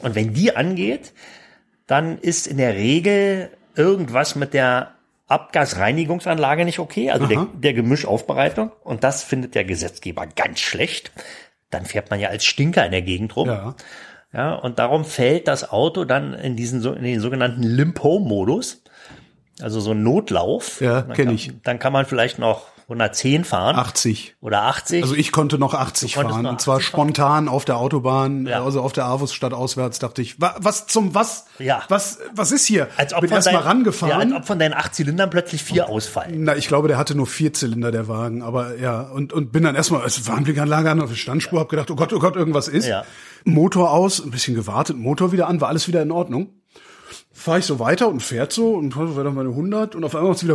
Und 0.00 0.14
wenn 0.14 0.34
die 0.34 0.54
angeht, 0.54 1.14
dann 1.86 2.18
ist 2.18 2.46
in 2.46 2.58
der 2.58 2.74
Regel 2.74 3.50
irgendwas 3.76 4.34
mit 4.34 4.52
der 4.52 4.94
Abgasreinigungsanlage 5.26 6.64
nicht 6.64 6.78
okay, 6.78 7.10
also 7.10 7.26
der, 7.26 7.46
der 7.54 7.72
Gemischaufbereitung. 7.72 8.72
Und 8.82 9.04
das 9.04 9.22
findet 9.22 9.54
der 9.54 9.64
Gesetzgeber 9.64 10.26
ganz 10.26 10.60
schlecht. 10.60 11.12
Dann 11.70 11.86
fährt 11.86 12.10
man 12.10 12.20
ja 12.20 12.28
als 12.28 12.44
Stinker 12.44 12.84
in 12.84 12.92
der 12.92 13.02
Gegend 13.02 13.34
rum. 13.36 13.48
Ja. 13.48 13.74
Ja, 14.34 14.54
und 14.54 14.80
darum 14.80 15.04
fällt 15.04 15.46
das 15.46 15.70
Auto 15.70 16.04
dann 16.04 16.34
in 16.34 16.56
diesen 16.56 16.84
in 16.96 17.04
den 17.04 17.20
sogenannten 17.20 17.62
Limp-Home-Modus. 17.62 18.82
Also 19.62 19.80
so 19.80 19.92
ein 19.92 20.02
Notlauf. 20.02 20.80
Ja, 20.80 21.02
Dann 21.02 21.12
kenn 21.14 21.26
kann- 21.26 21.34
ich. 21.34 21.52
Dann 21.62 21.78
kann 21.78 21.92
man 21.92 22.06
vielleicht 22.06 22.38
noch 22.38 22.62
110 22.86 23.44
fahren 23.44 23.76
80. 23.76 24.34
oder 24.42 24.62
80. 24.64 25.02
Also 25.02 25.14
ich 25.14 25.32
konnte 25.32 25.56
noch 25.58 25.72
80 25.72 26.12
Du 26.12 26.18
konntest 26.18 26.34
fahren 26.34 26.42
noch 26.44 26.50
und 26.50 26.60
zwar 26.60 26.76
80 26.76 26.90
fahren? 26.90 27.00
spontan 27.06 27.48
auf 27.48 27.64
der 27.64 27.78
Autobahn, 27.78 28.46
Ja. 28.46 28.62
also 28.62 28.82
auf 28.82 28.92
der 28.92 29.06
Avus 29.06 29.32
statt 29.32 29.54
auswärts 29.54 30.00
dachte 30.00 30.20
ich, 30.20 30.38
wa, 30.38 30.54
was 30.58 30.86
zum 30.86 31.14
was? 31.14 31.46
Ja. 31.58 31.82
Was 31.88 32.18
was 32.34 32.52
ist 32.52 32.66
hier? 32.66 32.88
als 32.98 33.14
ob 33.14 33.20
Bin 33.22 33.30
von 33.30 33.36
erst 33.36 33.46
mal 33.46 33.52
deinen- 33.52 33.62
Ja, 33.62 33.68
rangefahren. 33.68 34.32
als 34.32 34.32
ob 34.42 34.44
von 34.46 34.58
deinen 34.58 34.74
acht 34.74 34.94
Zylindern 34.94 35.30
plötzlich 35.30 35.62
vier 35.62 35.88
ausfallen. 35.88 36.44
Na, 36.44 36.56
ich 36.56 36.68
glaube, 36.68 36.88
der 36.88 36.98
hatte 36.98 37.14
nur 37.14 37.26
vier 37.26 37.54
Zylinder, 37.54 37.90
der 37.90 38.06
Wagen. 38.06 38.42
Aber 38.42 38.76
ja, 38.76 39.00
und, 39.00 39.32
und 39.32 39.50
bin 39.50 39.62
dann 39.62 39.76
erstmal 39.76 40.02
als 40.02 40.26
Warnblickanlage 40.28 40.90
an 40.90 41.00
auf 41.00 41.08
der 41.08 41.16
Standspur, 41.16 41.60
hab 41.60 41.70
gedacht, 41.70 41.90
oh 41.90 41.96
Gott, 41.96 42.12
oh 42.12 42.18
Gott, 42.18 42.36
irgendwas 42.36 42.68
ist. 42.68 42.86
Ja. 42.86 43.04
Motor 43.44 43.92
aus, 43.92 44.22
ein 44.22 44.30
bisschen 44.30 44.54
gewartet, 44.56 44.96
Motor 44.98 45.32
wieder 45.32 45.46
an, 45.48 45.60
war 45.62 45.68
alles 45.68 45.88
wieder 45.88 46.02
in 46.02 46.10
Ordnung. 46.10 46.48
Fahre 47.44 47.58
ich 47.58 47.66
so 47.66 47.78
weiter 47.78 48.08
und 48.08 48.22
fährt 48.22 48.54
so 48.54 48.72
und 48.74 48.96
war 48.96 49.22
dann 49.22 49.34
meine 49.34 49.50
100 49.50 49.94
und 49.94 50.02
auf 50.02 50.14
einmal 50.14 50.30
macht's 50.30 50.44
wieder 50.44 50.54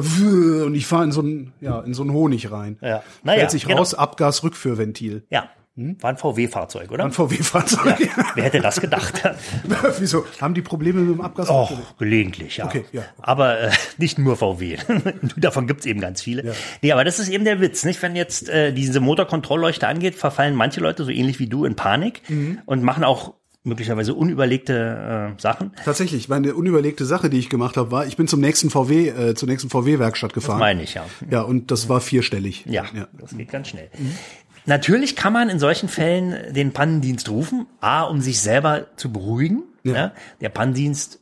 und 0.65 0.73
ich 0.73 0.87
fahre 0.87 1.03
in 1.03 1.11
so 1.11 1.21
einen 1.21 1.53
ja 1.61 1.81
in 1.81 1.93
so 1.93 2.01
einen 2.01 2.11
Honig 2.13 2.51
rein. 2.51 2.79
Ja. 2.81 3.03
Naja, 3.21 3.37
Stellt 3.41 3.51
sich 3.51 3.65
genau. 3.65 3.77
raus, 3.77 3.93
Abgasrückführventil. 3.93 5.23
Ja, 5.29 5.49
war 5.75 6.09
ein 6.09 6.17
VW-Fahrzeug, 6.17 6.91
oder? 6.91 7.05
Ein 7.05 7.11
VW-Fahrzeug. 7.11 8.09
Wer 8.35 8.43
hätte 8.43 8.59
das 8.59 8.81
gedacht? 8.81 9.21
Wieso? 9.99 10.25
Haben 10.41 10.53
die 10.53 10.61
Probleme 10.61 10.99
mit 11.01 11.15
dem 11.15 11.21
Abgas? 11.21 11.49
Och, 11.49 11.71
gelegentlich, 11.97 12.57
ja. 12.57 12.65
Okay, 12.65 12.83
ja. 12.91 13.03
Aber 13.21 13.59
äh, 13.61 13.71
nicht 13.97 14.17
nur 14.19 14.35
VW. 14.35 14.77
Davon 15.37 15.67
gibt's 15.67 15.85
eben 15.85 16.01
ganz 16.01 16.21
viele. 16.21 16.53
Nee, 16.81 16.91
aber 16.91 17.05
das 17.05 17.19
ist 17.19 17.29
eben 17.29 17.45
der 17.45 17.61
Witz, 17.61 17.85
nicht? 17.85 18.01
Wenn 18.01 18.15
jetzt 18.17 18.49
äh, 18.49 18.73
diese 18.73 18.99
Motorkontrollleuchte 18.99 19.87
angeht, 19.87 20.15
verfallen 20.15 20.55
manche 20.55 20.81
Leute 20.81 21.05
so 21.05 21.11
ähnlich 21.11 21.39
wie 21.39 21.47
du 21.47 21.63
in 21.65 21.75
Panik 21.75 22.23
Mhm. 22.29 22.59
und 22.65 22.83
machen 22.83 23.03
auch 23.05 23.35
möglicherweise 23.69 24.13
unüberlegte 24.13 25.35
äh, 25.37 25.41
Sachen. 25.41 25.71
Tatsächlich, 25.85 26.27
meine 26.27 26.53
unüberlegte 26.53 27.05
Sache, 27.05 27.29
die 27.29 27.39
ich 27.39 27.49
gemacht 27.49 27.77
habe, 27.77 27.91
war, 27.91 28.05
ich 28.05 28.17
bin 28.17 28.27
zum 28.27 28.41
nächsten 28.41 28.69
VW, 28.69 29.09
äh, 29.09 29.35
zur 29.35 29.47
nächsten 29.47 29.69
VW-Werkstatt 29.69 30.33
gefahren. 30.33 30.59
Meine 30.59 30.83
ich, 30.83 30.95
ja. 30.95 31.05
Ja, 31.29 31.41
und 31.41 31.71
das 31.71 31.87
war 31.87 32.01
vierstellig. 32.01 32.65
Ja, 32.67 32.85
das 33.13 33.37
geht 33.37 33.49
ganz 33.51 33.69
schnell. 33.69 33.89
Natürlich 34.65 35.15
kann 35.15 35.33
man 35.33 35.49
in 35.49 35.59
solchen 35.59 35.89
Fällen 35.89 36.53
den 36.53 36.73
Pannendienst 36.73 37.29
rufen, 37.29 37.65
a, 37.79 38.03
um 38.03 38.21
sich 38.21 38.41
selber 38.41 38.87
zu 38.97 39.11
beruhigen. 39.11 39.63
Ja. 39.83 40.13
Der 40.41 40.49
Pannendienst 40.49 41.19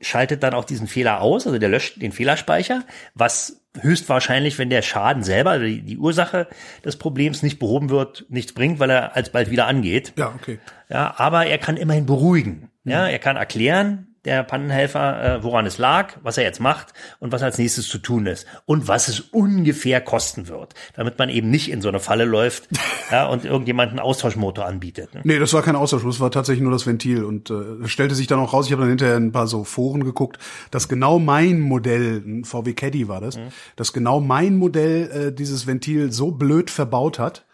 schaltet 0.00 0.42
dann 0.42 0.54
auch 0.54 0.64
diesen 0.64 0.88
Fehler 0.88 1.20
aus, 1.20 1.46
also 1.46 1.58
der 1.58 1.68
löscht 1.68 2.00
den 2.02 2.12
Fehlerspeicher, 2.12 2.84
was 3.14 3.61
höchstwahrscheinlich, 3.80 4.58
wenn 4.58 4.70
der 4.70 4.82
Schaden 4.82 5.22
selber, 5.22 5.50
also 5.50 5.64
die, 5.64 5.82
die 5.82 5.98
Ursache 5.98 6.48
des 6.84 6.96
Problems 6.96 7.42
nicht 7.42 7.58
behoben 7.58 7.90
wird, 7.90 8.26
nichts 8.28 8.52
bringt, 8.52 8.78
weil 8.78 8.90
er 8.90 9.16
alsbald 9.16 9.50
wieder 9.50 9.66
angeht. 9.66 10.12
Ja, 10.16 10.32
okay. 10.34 10.58
Ja, 10.88 11.14
aber 11.16 11.46
er 11.46 11.58
kann 11.58 11.76
immerhin 11.76 12.06
beruhigen. 12.06 12.68
Ja, 12.84 13.06
er 13.06 13.18
kann 13.18 13.36
erklären, 13.36 14.11
der 14.24 14.44
Pannenhelfer, 14.44 15.38
äh, 15.38 15.42
woran 15.42 15.66
es 15.66 15.78
lag, 15.78 16.14
was 16.22 16.38
er 16.38 16.44
jetzt 16.44 16.60
macht 16.60 16.92
und 17.18 17.32
was 17.32 17.42
als 17.42 17.58
nächstes 17.58 17.88
zu 17.88 17.98
tun 17.98 18.26
ist 18.26 18.46
und 18.66 18.86
was 18.86 19.08
es 19.08 19.20
ungefähr 19.20 20.00
kosten 20.00 20.48
wird, 20.48 20.74
damit 20.94 21.18
man 21.18 21.28
eben 21.28 21.50
nicht 21.50 21.70
in 21.70 21.82
so 21.82 21.88
eine 21.88 21.98
Falle 21.98 22.24
läuft 22.24 22.68
ja, 23.10 23.26
und 23.26 23.44
irgendjemand 23.44 23.90
einen 23.90 23.98
Austauschmotor 23.98 24.64
anbietet. 24.64 25.14
Ne? 25.14 25.22
Nee, 25.24 25.38
das 25.38 25.52
war 25.52 25.62
kein 25.62 25.76
Austausch, 25.76 26.04
das 26.04 26.20
war 26.20 26.30
tatsächlich 26.30 26.62
nur 26.62 26.72
das 26.72 26.86
Ventil 26.86 27.24
und 27.24 27.50
äh, 27.50 27.88
stellte 27.88 28.14
sich 28.14 28.26
dann 28.28 28.38
auch 28.38 28.52
raus, 28.52 28.66
ich 28.66 28.72
habe 28.72 28.82
dann 28.82 28.90
hinterher 28.90 29.16
ein 29.16 29.32
paar 29.32 29.46
so 29.46 29.64
Foren 29.64 30.04
geguckt, 30.04 30.38
dass 30.70 30.88
genau 30.88 31.18
mein 31.18 31.60
Modell, 31.60 32.22
ein 32.24 32.44
VW 32.44 32.74
Caddy 32.74 33.08
war 33.08 33.20
das, 33.20 33.38
dass 33.76 33.92
genau 33.92 34.20
mein 34.20 34.56
Modell 34.56 35.10
äh, 35.10 35.32
dieses 35.32 35.66
Ventil 35.66 36.12
so 36.12 36.30
blöd 36.30 36.70
verbaut 36.70 37.18
hat, 37.18 37.44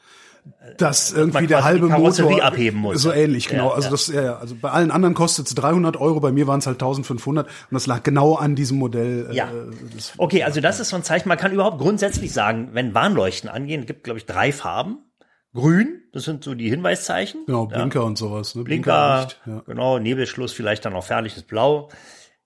dass 0.76 1.12
irgendwie 1.12 1.46
der 1.46 1.64
halbe 1.64 1.88
Motor 1.88 2.42
abheben 2.42 2.80
muss. 2.80 3.02
so 3.02 3.12
ähnlich 3.12 3.48
genau 3.48 3.68
Ja, 3.70 3.74
also 3.74 3.86
ja. 3.86 3.90
das 3.90 4.06
ja, 4.08 4.22
ja 4.22 4.36
also 4.38 4.54
bei 4.60 4.70
allen 4.70 4.90
anderen 4.90 5.14
kostet 5.14 5.46
es 5.48 5.54
300 5.54 5.96
Euro 5.96 6.20
bei 6.20 6.30
mir 6.32 6.46
waren 6.46 6.58
es 6.60 6.66
halt 6.66 6.76
1500 6.76 7.46
und 7.46 7.52
das 7.70 7.86
lag 7.86 8.02
genau 8.02 8.34
an 8.34 8.54
diesem 8.54 8.78
Modell 8.78 9.28
äh, 9.30 9.34
Ja. 9.34 9.48
das, 9.94 10.12
Okay, 10.18 10.42
also 10.44 10.60
das 10.60 10.80
ist 10.80 10.90
so 10.90 10.96
ein 10.96 11.02
Zeichen. 11.02 11.28
Man 11.28 11.38
kann 11.38 11.52
überhaupt 11.52 11.78
grundsätzlich 11.78 12.32
sagen, 12.32 12.70
wenn 12.72 12.94
Warnleuchten 12.94 13.48
angehen, 13.50 13.80
es 13.82 13.86
gibt, 13.86 14.04
glaube 14.04 14.18
ich, 14.18 14.26
drei 14.26 14.52
Farben. 14.52 14.98
Grün, 15.54 16.02
das 16.12 16.24
sind 16.24 16.44
so 16.44 16.54
die 16.54 16.68
Hinweiszeichen. 16.68 17.46
genau 17.46 17.66
Blinker 17.66 18.04
und 18.04 18.18
sowas 18.18 18.54
ne? 18.54 18.62
Blinker, 18.64 19.28
ja. 19.46 19.62
genau, 19.66 19.98
Nebelschluss, 19.98 20.52
vielleicht 20.52 20.84
dann 20.84 20.92
noch 20.92 21.04
fährliches 21.04 21.42
Blau. 21.42 21.88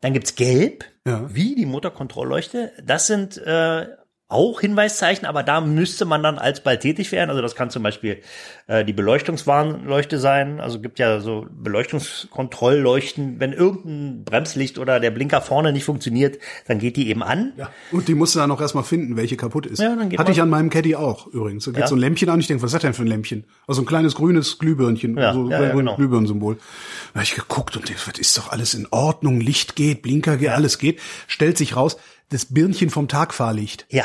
Dann 0.00 0.12
gibt's 0.12 0.34
Gelb, 0.36 0.84
Ja. 1.06 1.24
wie 1.32 1.54
die 1.56 1.66
Motorkontrollleuchte. 1.66 2.72
Das 2.84 3.06
sind 3.08 3.36
äh, 3.38 3.86
auch 4.32 4.60
Hinweiszeichen, 4.60 5.26
aber 5.26 5.42
da 5.42 5.60
müsste 5.60 6.04
man 6.04 6.22
dann 6.22 6.38
alsbald 6.38 6.80
tätig 6.80 7.12
werden. 7.12 7.30
Also 7.30 7.42
das 7.42 7.54
kann 7.54 7.70
zum 7.70 7.82
Beispiel 7.82 8.22
äh, 8.66 8.84
die 8.84 8.92
Beleuchtungswarnleuchte 8.92 10.18
sein. 10.18 10.60
Also 10.60 10.80
gibt 10.80 10.98
ja 10.98 11.20
so 11.20 11.46
Beleuchtungskontrollleuchten. 11.50 13.38
Wenn 13.40 13.52
irgendein 13.52 14.24
Bremslicht 14.24 14.78
oder 14.78 15.00
der 15.00 15.10
Blinker 15.10 15.40
vorne 15.40 15.72
nicht 15.72 15.84
funktioniert, 15.84 16.38
dann 16.66 16.78
geht 16.78 16.96
die 16.96 17.08
eben 17.08 17.22
an. 17.22 17.52
Ja. 17.56 17.70
Und 17.90 18.08
die 18.08 18.14
musst 18.14 18.34
du 18.34 18.38
dann 18.38 18.50
auch 18.50 18.60
erstmal 18.60 18.84
finden, 18.84 19.16
welche 19.16 19.36
kaputt 19.36 19.66
ist. 19.66 19.80
Ja, 19.80 19.94
dann 19.94 20.08
geht 20.08 20.18
Hatte 20.18 20.32
ich 20.32 20.40
an 20.40 20.50
meinem 20.50 20.70
Caddy 20.70 20.96
auch 20.96 21.26
übrigens. 21.28 21.64
Da 21.64 21.70
geht 21.70 21.80
Ja. 21.80 21.86
so 21.86 21.94
ein 21.94 22.00
Lämpchen 22.00 22.28
an. 22.28 22.40
Ich 22.40 22.46
denke, 22.46 22.62
was 22.62 22.68
ist 22.68 22.74
das 22.74 22.82
denn 22.82 22.94
für 22.94 23.02
ein 23.02 23.08
Lämpchen? 23.08 23.44
Also 23.66 23.82
ein 23.82 23.86
kleines 23.86 24.14
grünes 24.14 24.58
Glühbirnchen. 24.58 25.16
Ja, 25.16 25.32
so 25.32 25.50
ja, 25.50 25.56
ein 25.56 25.62
ja, 25.62 25.68
grünes 25.70 25.78
genau. 25.78 25.96
Glühbirnensymbol. 25.96 26.56
Da 26.56 27.20
habe 27.20 27.24
ich 27.24 27.34
geguckt 27.34 27.76
und 27.76 27.90
das 27.90 28.18
ist 28.18 28.38
doch 28.38 28.50
alles 28.50 28.74
in 28.74 28.88
Ordnung. 28.90 29.40
Licht 29.40 29.76
geht, 29.76 30.02
Blinker 30.02 30.36
geht, 30.36 30.50
alles 30.50 30.78
geht. 30.78 31.00
Stellt 31.26 31.58
sich 31.58 31.76
raus, 31.76 31.96
das 32.30 32.46
Birnchen 32.46 32.90
vom 32.90 33.08
Tagfahrlicht. 33.08 33.86
Ja, 33.90 34.04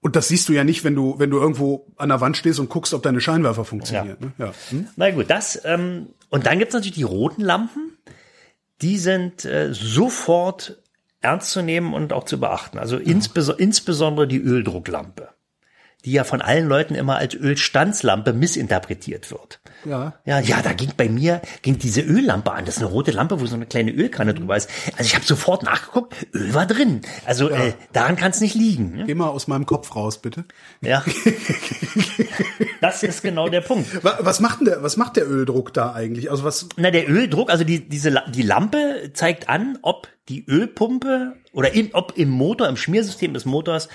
Und 0.00 0.14
das 0.14 0.28
siehst 0.28 0.48
du 0.48 0.52
ja 0.52 0.62
nicht, 0.62 0.84
wenn 0.84 0.94
du, 0.94 1.18
wenn 1.18 1.30
du 1.30 1.38
irgendwo 1.38 1.86
an 1.96 2.08
der 2.08 2.20
Wand 2.20 2.36
stehst 2.36 2.60
und 2.60 2.68
guckst, 2.68 2.94
ob 2.94 3.02
deine 3.02 3.20
Scheinwerfer 3.20 3.64
funktionieren. 3.64 4.16
Ne? 4.20 4.32
Ja. 4.38 4.52
Hm? 4.70 4.88
Na 4.96 5.10
gut, 5.10 5.28
das. 5.28 5.60
Ähm, 5.64 6.10
und 6.30 6.46
dann 6.46 6.58
gibt's 6.58 6.74
natürlich 6.74 6.94
die 6.94 7.02
roten 7.02 7.42
Lampen. 7.42 7.96
Die 8.80 8.96
sind 8.98 9.44
äh, 9.44 9.74
sofort 9.74 10.80
ernst 11.20 11.50
zu 11.50 11.62
nehmen 11.62 11.94
und 11.94 12.12
auch 12.12 12.24
zu 12.24 12.38
beachten. 12.38 12.78
Also 12.78 12.96
insbes 12.96 13.48
insbesondere 13.48 14.28
die 14.28 14.38
Öldrucklampe, 14.38 15.30
die 16.04 16.12
ja 16.12 16.24
von 16.24 16.40
allen 16.40 16.66
Leuten 16.68 16.94
immer 16.94 17.16
als 17.16 17.34
Ölstandslampe 17.34 18.32
missinterpretiert 18.32 19.30
wird. 19.30 19.60
Ja. 19.84 20.14
Ja, 20.24 20.38
ja, 20.40 20.62
da 20.62 20.72
ging 20.72 20.92
bei 20.96 21.08
mir 21.08 21.40
ging 21.62 21.78
diese 21.78 22.00
Öllampe 22.02 22.52
an. 22.52 22.64
Das 22.64 22.76
ist 22.76 22.82
eine 22.82 22.90
rote 22.90 23.10
Lampe, 23.10 23.40
wo 23.40 23.46
so 23.46 23.54
eine 23.56 23.66
kleine 23.66 23.90
Ölkanne 23.92 24.32
drüber 24.34 24.56
ist. 24.56 24.70
Also 24.96 25.04
ich 25.08 25.14
habe 25.14 25.24
sofort 25.24 25.62
nachgeguckt, 25.64 26.14
Öl 26.34 26.54
war 26.54 26.66
drin. 26.66 27.02
Also 27.26 27.48
äh, 27.50 27.72
daran 27.92 28.16
kann 28.16 28.30
es 28.30 28.40
nicht 28.40 28.54
liegen. 28.54 28.96
ne? 28.96 29.04
Geh 29.06 29.14
mal 29.14 29.28
aus 29.28 29.48
meinem 29.48 29.66
Kopf 29.66 29.94
raus, 29.96 30.18
bitte. 30.22 30.44
Ja, 30.80 31.04
das 32.80 33.02
ist 33.02 33.22
genau 33.22 33.48
der 33.48 33.60
Punkt. 33.60 34.02
Wa- 34.04 34.18
Was 34.20 34.40
macht 34.40 34.60
denn 34.60 34.66
der, 34.66 34.82
was 34.82 34.96
macht 34.96 35.16
der 35.16 35.28
Öldruck 35.28 35.72
da 35.74 35.92
eigentlich? 35.92 36.30
Also 36.30 36.44
was, 36.44 36.68
Na, 36.76 36.90
der 36.90 37.08
Öldruck, 37.08 37.50
also 37.50 37.64
die, 37.64 37.88
diese, 37.88 38.22
die 38.28 38.42
Lampe 38.42 39.10
zeigt 39.14 39.48
an, 39.48 39.78
ob 39.82 40.08
die 40.28 40.44
Ölpumpe 40.46 41.34
oder 41.52 41.72
in, 41.72 41.90
ob 41.94 42.12
im 42.18 42.28
Motor, 42.30 42.68
im 42.68 42.76
Schmiersystem 42.76 43.32
des 43.32 43.44
Motors 43.46 43.88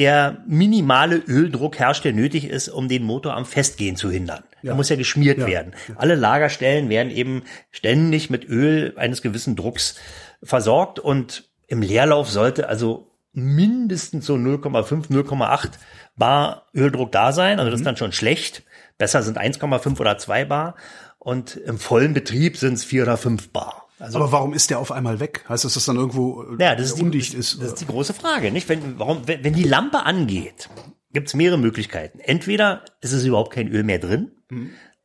der 0.00 0.38
minimale 0.46 1.16
Öldruck 1.28 1.78
herrscht, 1.78 2.06
der 2.06 2.14
nötig 2.14 2.48
ist, 2.48 2.70
um 2.70 2.88
den 2.88 3.04
Motor 3.04 3.36
am 3.36 3.44
Festgehen 3.44 3.96
zu 3.96 4.10
hindern. 4.10 4.42
Der 4.62 4.74
muss 4.74 4.88
ja 4.88 4.96
geschmiert 4.96 5.46
werden. 5.46 5.74
Alle 5.94 6.14
Lagerstellen 6.14 6.88
werden 6.88 7.12
eben 7.12 7.42
ständig 7.70 8.30
mit 8.30 8.48
Öl 8.48 8.94
eines 8.96 9.20
gewissen 9.20 9.56
Drucks 9.56 9.96
versorgt 10.42 10.98
und 10.98 11.50
im 11.66 11.82
Leerlauf 11.82 12.30
sollte 12.30 12.66
also 12.66 13.10
mindestens 13.34 14.24
so 14.24 14.36
0,5, 14.36 15.10
0,8 15.10 15.68
Bar 16.16 16.66
Öldruck 16.74 17.12
da 17.12 17.32
sein. 17.32 17.58
Also 17.58 17.70
das 17.70 17.80
ist 17.80 17.86
dann 17.86 17.98
schon 17.98 18.12
schlecht. 18.12 18.62
Besser 18.96 19.22
sind 19.22 19.38
1,5 19.38 20.00
oder 20.00 20.16
2 20.16 20.46
Bar. 20.46 20.76
Und 21.18 21.56
im 21.56 21.78
vollen 21.78 22.14
Betrieb 22.14 22.56
sind 22.56 22.72
es 22.74 22.84
4 22.84 23.02
oder 23.02 23.18
5 23.18 23.50
Bar. 23.50 23.86
Also 24.00 24.18
aber 24.18 24.32
warum 24.32 24.54
ist 24.54 24.70
der 24.70 24.78
auf 24.78 24.90
einmal 24.90 25.20
weg? 25.20 25.44
Heißt 25.48 25.64
das, 25.64 25.74
dass 25.74 25.74
das 25.74 25.84
dann 25.84 25.96
irgendwo 25.96 26.44
ja, 26.58 26.74
das 26.74 26.88
ist, 26.88 26.98
die, 26.98 27.02
undicht 27.02 27.34
das, 27.34 27.52
ist? 27.52 27.62
das 27.62 27.68
ist 27.68 27.80
die 27.82 27.86
große 27.86 28.14
Frage, 28.14 28.50
nicht? 28.50 28.68
Wenn, 28.68 28.98
warum, 28.98 29.28
wenn, 29.28 29.44
wenn 29.44 29.52
die 29.52 29.64
Lampe 29.64 30.04
angeht, 30.04 30.68
gibt 31.12 31.28
es 31.28 31.34
mehrere 31.34 31.58
Möglichkeiten. 31.58 32.18
Entweder 32.20 32.84
ist 33.00 33.12
es 33.12 33.24
überhaupt 33.24 33.52
kein 33.52 33.68
Öl 33.68 33.82
mehr 33.82 33.98
drin, 33.98 34.32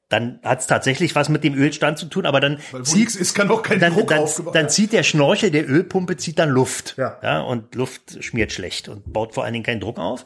dann 0.10 0.40
hat 0.44 0.60
es 0.60 0.68
tatsächlich 0.68 1.16
was 1.16 1.30
mit 1.30 1.44
dem 1.44 1.56
Ölstand 1.56 1.98
zu 1.98 2.06
tun, 2.06 2.26
aber 2.26 2.40
dann 2.40 2.60
zieht, 2.84 3.16
ist, 3.16 3.34
kann 3.34 3.50
auch 3.50 3.64
kein 3.64 3.80
dann, 3.80 3.94
Druck 3.94 4.10
dann, 4.10 4.20
aufgebaut 4.20 4.56
dann 4.56 4.70
zieht 4.70 4.94
der 4.94 5.04
Schnorchel 5.04 5.50
der 5.50 5.70
Ölpumpe 5.70 6.16
zieht 6.16 6.38
dann 6.38 6.50
Luft. 6.50 6.96
Ja. 6.98 7.42
und 7.42 7.74
Luft 7.76 8.24
schmiert 8.24 8.52
schlecht 8.52 8.88
und 8.88 9.12
baut 9.12 9.34
vor 9.34 9.44
allen 9.44 9.54
Dingen 9.54 9.66
keinen 9.66 9.82
Druck 9.82 9.98
auf. 9.98 10.26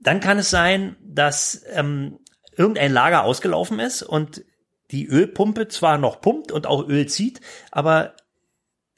Dann 0.00 0.20
kann 0.20 0.38
es 0.38 0.50
sein, 0.50 0.96
dass 1.02 1.62
ähm, 1.72 2.18
irgendein 2.56 2.92
Lager 2.92 3.24
ausgelaufen 3.24 3.78
ist 3.78 4.02
und 4.02 4.44
die 4.90 5.06
Ölpumpe 5.06 5.68
zwar 5.68 5.98
noch 5.98 6.20
pumpt 6.20 6.52
und 6.52 6.66
auch 6.66 6.88
Öl 6.88 7.06
zieht, 7.06 7.40
aber 7.70 8.14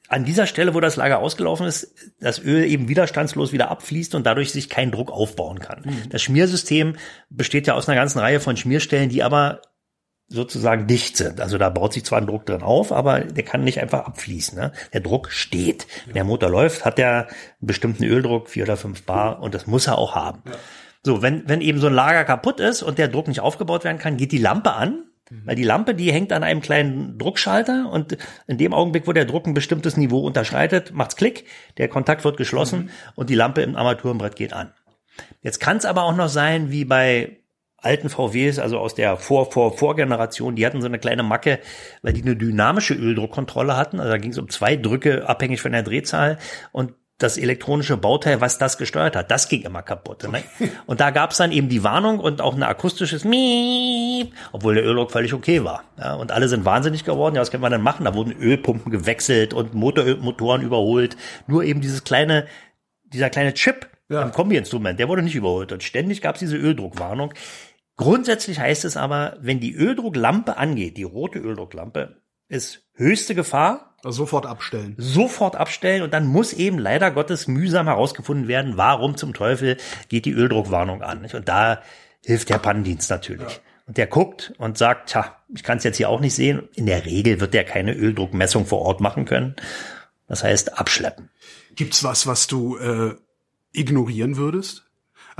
an 0.09 0.25
dieser 0.25 0.47
Stelle, 0.47 0.75
wo 0.75 0.81
das 0.81 0.97
Lager 0.97 1.21
ausgelaufen 1.21 1.67
ist, 1.67 1.95
das 2.19 2.41
Öl 2.41 2.65
eben 2.65 2.89
widerstandslos 2.89 3.53
wieder 3.53 3.71
abfließt 3.71 4.17
und 4.17 4.27
dadurch 4.27 4.51
sich 4.51 4.69
kein 4.69 4.91
Druck 4.91 5.13
aufbauen 5.13 5.61
kann. 5.61 5.85
Das 6.11 6.21
Schmiersystem 6.21 6.97
besteht 7.29 7.69
ja 7.69 7.75
aus 7.75 7.89
einer 7.89 7.97
ganzen 7.97 8.19
Reihe 8.19 8.41
von 8.41 8.57
Schmierstellen, 8.57 9.09
die 9.09 9.23
aber 9.23 9.63
sozusagen 10.27 10.89
dicht 10.89 11.17
sind. 11.17 11.41
Also 11.41 11.59
da 11.59 11.71
baut 11.71 11.93
sich 11.93 12.05
zwar 12.05 12.19
ein 12.19 12.27
Druck 12.27 12.45
drin 12.47 12.63
auf, 12.63 12.91
aber 12.91 13.21
der 13.21 13.45
kann 13.45 13.63
nicht 13.63 13.81
einfach 13.81 14.07
abfließen. 14.07 14.59
Ne? 14.59 14.73
Der 14.93 15.01
Druck 15.01 15.31
steht. 15.31 15.87
Wenn 16.07 16.15
der 16.15 16.25
Motor 16.25 16.51
läuft, 16.51 16.85
hat 16.85 16.99
er 16.99 17.29
einen 17.29 17.29
bestimmten 17.61 18.05
Öldruck, 18.05 18.49
vier 18.49 18.65
oder 18.65 18.77
fünf 18.77 19.03
Bar, 19.05 19.41
und 19.41 19.55
das 19.55 19.67
muss 19.69 19.87
er 19.87 19.99
auch 19.99 20.17
haben. 20.17 20.43
So, 21.05 21.23
wenn, 21.23 21.49
wenn 21.49 21.61
eben 21.61 21.81
so 21.81 21.87
ein 21.87 21.95
Lager 21.95 22.25
kaputt 22.25 22.61
ist 22.61 22.83
und 22.83 22.99
der 22.99 23.09
Druck 23.09 23.29
nicht 23.29 23.41
aufgebaut 23.41 23.85
werden 23.85 23.99
kann, 23.99 24.17
geht 24.17 24.33
die 24.33 24.39
Lampe 24.39 24.73
an, 24.73 25.05
weil 25.45 25.55
die 25.55 25.65
Lampe, 25.65 25.95
die 25.95 26.13
hängt 26.13 26.33
an 26.33 26.43
einem 26.43 26.61
kleinen 26.61 27.17
Druckschalter 27.19 27.91
und 27.91 28.17
in 28.47 28.59
dem 28.59 28.75
Augenblick, 28.75 29.07
wo 29.07 29.13
der 29.13 29.25
Druck 29.25 29.47
ein 29.47 29.55
bestimmtes 29.55 29.97
Niveau 29.97 30.21
unterschreitet, 30.21 30.93
macht's 30.93 31.17
Klick, 31.17 31.45
der 31.79 31.89
Kontakt 31.89 32.25
wird 32.25 32.37
geschlossen 32.37 32.91
und 33.15 33.31
die 33.31 33.35
Lampe 33.35 33.63
im 33.63 33.77
Armaturenbrett 33.77 34.37
geht 34.37 34.53
an. 34.53 34.73
Jetzt 35.43 35.61
kann 35.61 35.77
es 35.77 35.85
aber 35.85 36.05
auch 36.05 36.17
noch 36.17 36.29
sein, 36.29 36.71
wie 36.71 36.85
bei 36.85 37.39
alten 37.77 38.11
VWs, 38.11 38.59
also 38.59 38.79
aus 38.79 38.95
der 38.95 39.17
Vor 39.17 39.51
Vor 39.51 39.77
Vorgeneration, 39.77 40.57
die 40.57 40.67
hatten 40.67 40.81
so 40.81 40.87
eine 40.87 40.99
kleine 40.99 41.23
Macke, 41.23 41.61
weil 42.03 42.13
die 42.13 42.23
eine 42.23 42.37
dynamische 42.37 42.95
Öldruckkontrolle 42.95 43.77
hatten. 43.77 44.01
Also 44.01 44.11
da 44.11 44.19
ging 44.19 44.33
es 44.33 44.39
um 44.39 44.51
zwei 44.51 44.77
Drücke 44.77 45.29
abhängig 45.29 45.61
von 45.61 45.73
der 45.73 45.83
Drehzahl 45.83 46.39
und 46.73 46.93
das 47.23 47.37
elektronische 47.39 47.97
Bauteil, 47.97 48.41
was 48.41 48.59
das 48.59 48.79
gesteuert 48.79 49.15
hat, 49.15 49.31
das 49.31 49.49
ging 49.49 49.63
immer 49.63 49.83
kaputt. 49.83 50.27
Ne? 50.31 50.43
Und 50.87 51.01
da 51.01 51.11
gab 51.11 51.31
es 51.31 51.37
dann 51.37 51.53
eben 51.53 51.69
die 51.69 51.85
Warnung 51.85 52.19
und 52.19 52.41
auch 52.41 52.55
ein 52.55 52.63
akustisches 52.63 53.25
Miep, 53.25 54.33
obwohl 54.53 54.75
der 54.75 54.85
Öldruck 54.85 55.13
völlig 55.13 55.35
okay 55.35 55.63
war. 55.65 55.85
Ja, 55.99 56.15
und 56.15 56.33
alle 56.33 56.49
sind 56.49 56.65
wahnsinnig 56.65 57.05
geworden. 57.05 57.35
Ja, 57.35 57.43
was 57.43 57.51
können 57.51 57.63
wir 57.63 57.71
denn 57.71 57.83
machen? 57.83 58.05
Da 58.05 58.15
wurden 58.15 58.33
Ölpumpen 58.33 58.91
gewechselt 58.91 59.55
und 59.55 59.75
Motor 59.75 60.17
Motoren 60.17 60.63
überholt. 60.63 61.17
Nur 61.47 61.63
eben 61.65 61.81
dieses 61.81 62.05
kleine, 62.05 62.47
dieser 63.05 63.31
kleine 63.31 63.55
Chip 63.55 63.89
Ja. 64.09 64.23
am 64.23 64.33
Kombi-Instrument, 64.33 64.99
der 64.99 65.09
wurde 65.09 65.23
nicht 65.23 65.37
überholt. 65.37 65.73
Und 65.73 65.83
ständig 65.83 66.23
gab 66.23 66.37
es 66.37 66.41
diese 66.41 66.57
Öldruckwarnung. 66.57 67.33
Grundsätzlich 67.97 68.59
heißt 68.59 68.87
es 68.87 68.97
aber, 68.97 69.37
wenn 69.41 69.61
die 69.61 69.75
Öldrucklampe 69.75 70.57
angeht, 70.57 70.97
die 70.97 71.03
rote 71.03 71.39
Öldrucklampe, 71.39 72.17
ist 72.49 72.83
höchste 72.95 73.35
Gefahr, 73.35 73.90
Also 74.03 74.25
sofort 74.25 74.47
abstellen. 74.47 74.95
sofort 74.99 75.57
abstellen 75.57 76.03
und 76.03 76.15
dann 76.15 76.27
muss 76.27 76.53
eben 76.53 76.79
leider 76.79 77.11
Gottes 77.11 77.49
mühsam 77.49 77.87
herausgefunden 77.87 78.49
werden, 78.49 78.77
warum 78.77 79.17
zum 79.17 79.35
Teufel 79.35 79.77
geht 80.09 80.25
die 80.25 80.33
Öldruckwarnung 80.33 81.03
an. 81.03 81.23
Nicht? 81.23 81.35
Und 81.35 81.49
da 81.49 81.83
hilft 82.25 82.49
der 82.49 82.59
Pannendienst 82.59 83.11
natürlich. 83.11 83.61
Und 83.87 83.97
der 83.97 84.07
guckt 84.07 84.55
und 84.59 84.79
sagt, 84.79 85.11
tja, 85.11 85.37
ich 85.55 85.63
kann 85.63 85.79
es 85.79 85.85
jetzt 85.85 85.97
hier 85.97 86.09
auch 86.09 86.21
nicht 86.21 86.35
sehen. 86.35 86.69
In 86.75 86.87
der 86.87 87.05
Regel 87.05 87.41
wird 87.41 87.55
der 87.55 87.65
keine 87.65 87.93
Öldruckmessung 87.93 88.65
vor 88.65 88.81
Ort 88.83 89.01
machen 89.01 89.25
können. 89.25 89.57
Das 90.29 90.45
heißt, 90.45 90.79
abschleppen. 90.79 91.29
Gibt's 91.75 92.05
was, 92.05 92.27
was 92.27 92.47
du 92.47 92.77
äh, 92.79 93.17
ignorieren 93.73 94.37
würdest? 94.37 94.90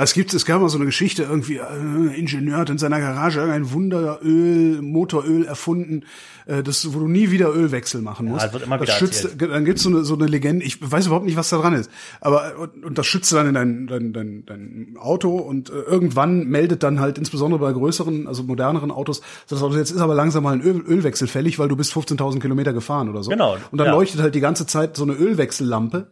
Also 0.01 0.13
es 0.13 0.15
gibt, 0.15 0.33
es 0.33 0.47
gab 0.47 0.63
mal 0.63 0.71
so 0.71 0.79
eine 0.79 0.87
Geschichte, 0.87 1.25
irgendwie 1.25 1.59
äh, 1.59 1.63
ein 1.63 2.11
Ingenieur 2.13 2.57
hat 2.57 2.71
in 2.71 2.79
seiner 2.79 3.01
Garage 3.01 3.39
irgendein 3.39 3.71
Wunderöl, 3.71 4.81
Motoröl 4.81 5.45
erfunden, 5.45 6.07
äh, 6.47 6.63
das, 6.63 6.95
wo 6.95 7.01
du 7.01 7.07
nie 7.07 7.31
wieder 7.31 7.55
Ölwechsel 7.55 8.01
machen 8.01 8.29
musst. 8.29 8.47
das 8.47 8.53
wird 8.55 8.63
immer 8.63 8.79
das 8.79 8.89
wieder 8.89 8.97
schützt, 8.97 9.25
erzählt. 9.25 9.53
Dann 9.53 9.67
gibt's 9.67 9.83
so 9.83 9.91
eine, 9.91 10.03
so 10.05 10.15
eine 10.15 10.25
Legende, 10.27 10.65
ich 10.65 10.79
weiß 10.81 11.05
überhaupt 11.05 11.27
nicht, 11.27 11.37
was 11.37 11.51
da 11.51 11.59
dran 11.59 11.75
ist, 11.75 11.91
aber 12.23 12.59
und, 12.59 12.83
und 12.83 12.97
das 12.97 13.07
schützt 13.07 13.31
dann 13.35 13.49
in 13.49 13.53
dein, 13.53 13.87
dein, 13.89 14.15
dein, 14.15 14.47
dein 14.47 14.97
Auto 14.99 15.37
und 15.37 15.69
äh, 15.69 15.75
irgendwann 15.75 16.47
meldet 16.47 16.83
dann 16.83 16.99
halt 16.99 17.19
insbesondere 17.19 17.61
bei 17.61 17.71
größeren, 17.71 18.27
also 18.27 18.43
moderneren 18.43 18.93
Autos, 18.93 19.21
das 19.51 19.63
Auto 19.63 19.77
jetzt 19.77 19.91
ist 19.91 20.01
aber 20.01 20.15
langsam 20.15 20.45
mal 20.45 20.55
ein 20.55 20.63
Öl, 20.63 20.81
Ölwechsel 20.81 21.29
fällig, 21.29 21.59
weil 21.59 21.69
du 21.69 21.77
bist 21.77 21.93
15.000 21.93 22.41
Kilometer 22.41 22.73
gefahren 22.73 23.11
oder 23.11 23.23
so. 23.23 23.29
Genau, 23.31 23.59
Und 23.71 23.77
dann 23.77 23.89
ja. 23.89 23.93
leuchtet 23.93 24.23
halt 24.23 24.35
die 24.35 24.41
ganze 24.41 24.67
Zeit 24.67 24.97
so 24.97 25.03
eine 25.03 25.13
Ölwechsellampe 25.13 26.07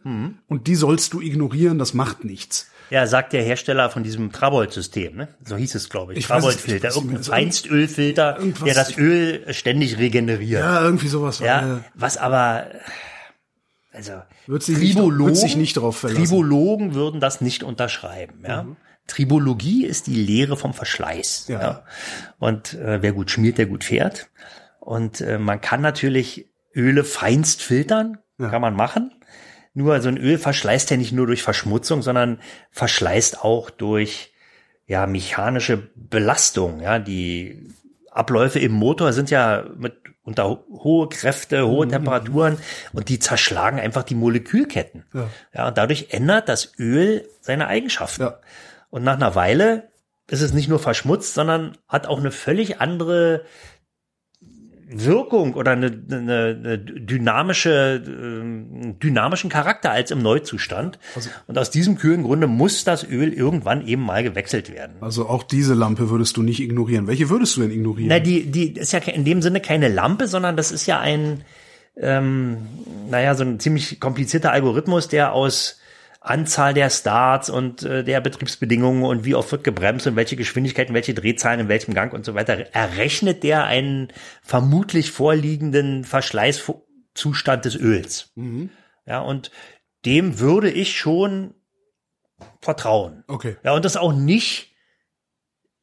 und 0.47 0.67
die 0.67 0.75
sollst 0.75 1.13
du 1.13 1.21
ignorieren, 1.21 1.79
das 1.79 1.95
macht 1.95 2.23
nichts. 2.23 2.69
Ja, 2.89 3.05
sagt 3.07 3.33
der 3.33 3.43
Hersteller 3.43 3.89
von 3.89 4.03
diesem 4.03 4.31
Trabold-System, 4.31 5.15
ne? 5.15 5.27
So 5.45 5.55
hieß 5.57 5.75
es, 5.75 5.89
glaube 5.89 6.13
ich. 6.13 6.19
Ich 6.19 6.29
nicht, 6.29 6.83
irgendein 6.83 7.23
Feinstölfilter, 7.23 8.39
der 8.65 8.73
das 8.73 8.97
Öl 8.97 9.45
ständig 9.53 9.97
regeneriert. 9.99 10.61
Ja, 10.61 10.81
irgendwie 10.81 11.07
sowas. 11.07 11.39
Ja, 11.39 11.77
äh, 11.77 11.79
was 11.93 12.17
aber, 12.17 12.65
also, 13.91 14.13
Wird 14.47 14.63
sich 14.63 14.77
nicht- 14.77 14.97
wird 14.97 15.37
sich 15.37 15.55
nicht 15.55 15.77
drauf 15.77 15.97
verlassen. 15.97 16.23
Tribologen 16.23 16.93
würden 16.95 17.19
das 17.19 17.41
nicht 17.41 17.63
unterschreiben, 17.63 18.43
ja. 18.47 18.63
Mhm. 18.63 18.77
Tribologie 19.07 19.85
ist 19.85 20.05
die 20.07 20.15
Lehre 20.15 20.55
vom 20.55 20.73
Verschleiß. 20.73 21.47
Ja. 21.47 21.83
Und 22.37 22.75
äh, 22.75 23.01
wer 23.01 23.11
gut 23.11 23.31
schmiert, 23.31 23.57
der 23.57 23.65
gut 23.65 23.83
fährt. 23.83 24.29
Und 24.79 25.21
äh, 25.21 25.39
man 25.39 25.61
kann 25.61 25.81
natürlich 25.81 26.47
Öle 26.75 27.03
feinst 27.03 27.63
filtern, 27.63 28.19
Ja. 28.37 28.49
kann 28.49 28.61
man 28.61 28.75
machen. 28.75 29.11
Nur 29.73 30.01
so 30.01 30.09
ein 30.09 30.17
Öl 30.17 30.37
verschleißt 30.37 30.89
ja 30.91 30.97
nicht 30.97 31.11
nur 31.11 31.27
durch 31.27 31.43
Verschmutzung, 31.43 32.01
sondern 32.01 32.39
verschleißt 32.71 33.43
auch 33.43 33.69
durch 33.69 34.33
ja 34.87 35.05
mechanische 35.05 35.89
Belastung. 35.95 36.81
Ja, 36.81 36.99
die 36.99 37.69
Abläufe 38.11 38.59
im 38.59 38.71
Motor 38.73 39.13
sind 39.13 39.29
ja 39.29 39.65
mit 39.77 39.93
unter 40.23 40.49
ho- 40.49 40.65
hohe 40.69 41.09
Kräfte, 41.09 41.67
hohe 41.67 41.85
Mhm. 41.85 41.91
Temperaturen 41.91 42.57
und 42.93 43.09
die 43.09 43.19
zerschlagen 43.19 43.79
einfach 43.79 44.03
die 44.03 44.15
Molekülketten. 44.15 45.05
Ja. 45.13 45.29
Ja, 45.53 45.67
und 45.67 45.77
dadurch 45.77 46.07
ändert 46.11 46.49
das 46.49 46.73
Öl 46.79 47.27
seine 47.41 47.67
Eigenschaften. 47.67 48.23
Ja. 48.23 48.39
Und 48.89 49.03
nach 49.03 49.15
einer 49.15 49.35
Weile 49.35 49.89
ist 50.27 50.41
es 50.41 50.53
nicht 50.53 50.67
nur 50.69 50.79
verschmutzt, 50.79 51.33
sondern 51.35 51.77
hat 51.87 52.07
auch 52.07 52.19
eine 52.19 52.31
völlig 52.31 52.81
andere 52.81 53.43
Wirkung 54.91 55.53
oder 55.53 55.71
eine, 55.71 55.87
eine, 56.11 56.57
eine 56.59 56.77
dynamische, 56.79 58.03
ähm, 58.05 58.97
dynamischen 58.99 59.49
Charakter 59.49 59.91
als 59.91 60.09
im 60.09 60.19
Neuzustand. 60.19 60.97
und 61.45 61.57
aus 61.57 61.69
diesem 61.69 61.95
kühlen 61.95 62.23
Grunde 62.23 62.47
muss 62.47 62.83
das 62.83 63.03
Öl 63.03 63.31
irgendwann 63.31 63.85
eben 63.85 64.01
mal 64.01 64.23
gewechselt 64.23 64.73
werden. 64.73 64.95
Also 65.01 65.27
auch 65.27 65.43
diese 65.43 65.75
Lampe 65.75 66.09
würdest 66.09 66.37
du 66.37 66.41
nicht 66.41 66.59
ignorieren. 66.59 67.05
Welche 67.05 67.29
würdest 67.29 67.55
du 67.57 67.61
denn 67.61 67.71
ignorieren? 67.71 68.09
Na, 68.09 68.19
die, 68.19 68.49
die 68.49 68.73
ist 68.73 68.91
ja 68.91 68.99
in 68.99 69.25
dem 69.25 69.43
Sinne 69.43 69.61
keine 69.61 69.89
Lampe, 69.89 70.27
sondern 70.27 70.57
das 70.57 70.71
ist 70.71 70.87
ja 70.87 70.99
ein, 70.99 71.43
ähm, 71.95 72.57
naja, 73.09 73.35
so 73.35 73.43
ein 73.43 73.59
ziemlich 73.59 73.99
komplizierter 73.99 74.51
Algorithmus, 74.51 75.07
der 75.07 75.33
aus 75.33 75.78
Anzahl 76.21 76.73
der 76.73 76.89
Starts 76.89 77.49
und 77.49 77.83
äh, 77.83 78.03
der 78.03 78.19
Betriebsbedingungen 78.19 79.03
und 79.03 79.23
wie 79.23 79.35
oft 79.35 79.51
wird 79.51 79.63
gebremst 79.63 80.05
und 80.05 80.15
welche 80.15 80.35
Geschwindigkeiten, 80.35 80.93
welche 80.93 81.13
Drehzahlen 81.13 81.61
in 81.61 81.67
welchem 81.69 81.93
Gang 81.93 82.13
und 82.13 82.25
so 82.25 82.35
weiter, 82.35 82.73
errechnet 82.73 83.43
der 83.43 83.63
einen 83.63 84.09
vermutlich 84.41 85.11
vorliegenden 85.11 86.03
Verschleißzustand 86.03 87.63
des 87.65 87.75
Öls. 87.77 88.33
Ja, 89.05 89.21
und 89.21 89.51
dem 90.05 90.39
würde 90.39 90.69
ich 90.69 90.97
schon 90.97 91.53
vertrauen. 92.61 93.23
Okay. 93.27 93.55
Ja, 93.63 93.73
und 93.73 93.85
das 93.85 93.97
auch 93.97 94.13
nicht 94.13 94.75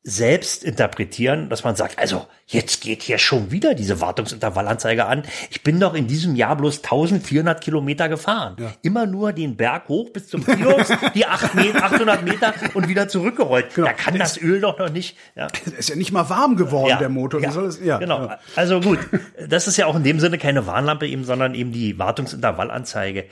selbst 0.08 0.62
interpretieren, 0.62 1.48
dass 1.48 1.64
man 1.64 1.74
sagt, 1.74 1.98
also 1.98 2.28
jetzt 2.46 2.80
geht 2.80 3.02
hier 3.02 3.18
schon 3.18 3.50
wieder 3.50 3.74
diese 3.74 4.00
Wartungsintervallanzeige 4.00 5.04
an. 5.04 5.24
Ich 5.50 5.64
bin 5.64 5.80
doch 5.80 5.94
in 5.94 6.06
diesem 6.06 6.36
Jahr 6.36 6.54
bloß 6.54 6.84
1400 6.84 7.60
Kilometer 7.60 8.08
gefahren. 8.08 8.56
Ja. 8.60 8.72
Immer 8.82 9.06
nur 9.06 9.32
den 9.32 9.56
Berg 9.56 9.88
hoch 9.88 10.10
bis 10.10 10.28
zum 10.28 10.46
Kiosk, 10.46 10.96
die 11.14 11.26
8 11.26 11.56
Meter, 11.56 11.82
800 11.82 12.22
Meter 12.22 12.54
und 12.74 12.88
wieder 12.88 13.08
zurückgerollt. 13.08 13.74
Genau. 13.74 13.88
Da 13.88 13.94
kann 13.94 14.16
das 14.16 14.40
Öl 14.40 14.60
doch 14.60 14.78
noch 14.78 14.90
nicht. 14.90 15.16
Ja. 15.34 15.48
Der 15.48 15.76
ist 15.76 15.88
ja 15.88 15.96
nicht 15.96 16.12
mal 16.12 16.30
warm 16.30 16.54
geworden, 16.54 16.98
der 17.00 17.08
Motor. 17.08 17.40
Ja, 17.40 17.50
das, 17.50 17.80
ja, 17.80 17.98
genau. 17.98 18.26
Ja. 18.26 18.38
Also 18.54 18.80
gut, 18.80 19.00
das 19.48 19.66
ist 19.66 19.76
ja 19.76 19.86
auch 19.86 19.96
in 19.96 20.04
dem 20.04 20.20
Sinne 20.20 20.38
keine 20.38 20.68
Warnlampe 20.68 21.08
eben, 21.08 21.24
sondern 21.24 21.56
eben 21.56 21.72
die 21.72 21.98
Wartungsintervallanzeige. 21.98 23.24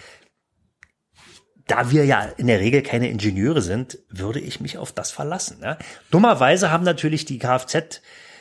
Da 1.66 1.90
wir 1.90 2.04
ja 2.04 2.22
in 2.36 2.46
der 2.46 2.60
Regel 2.60 2.82
keine 2.82 3.08
Ingenieure 3.08 3.62
sind, 3.62 3.98
würde 4.08 4.40
ich 4.40 4.60
mich 4.60 4.76
auf 4.76 4.92
das 4.92 5.10
verlassen. 5.10 5.58
Ja. 5.62 5.78
Dummerweise 6.10 6.70
haben 6.70 6.84
natürlich 6.84 7.24
die 7.24 7.38
Kfz, 7.38 8.00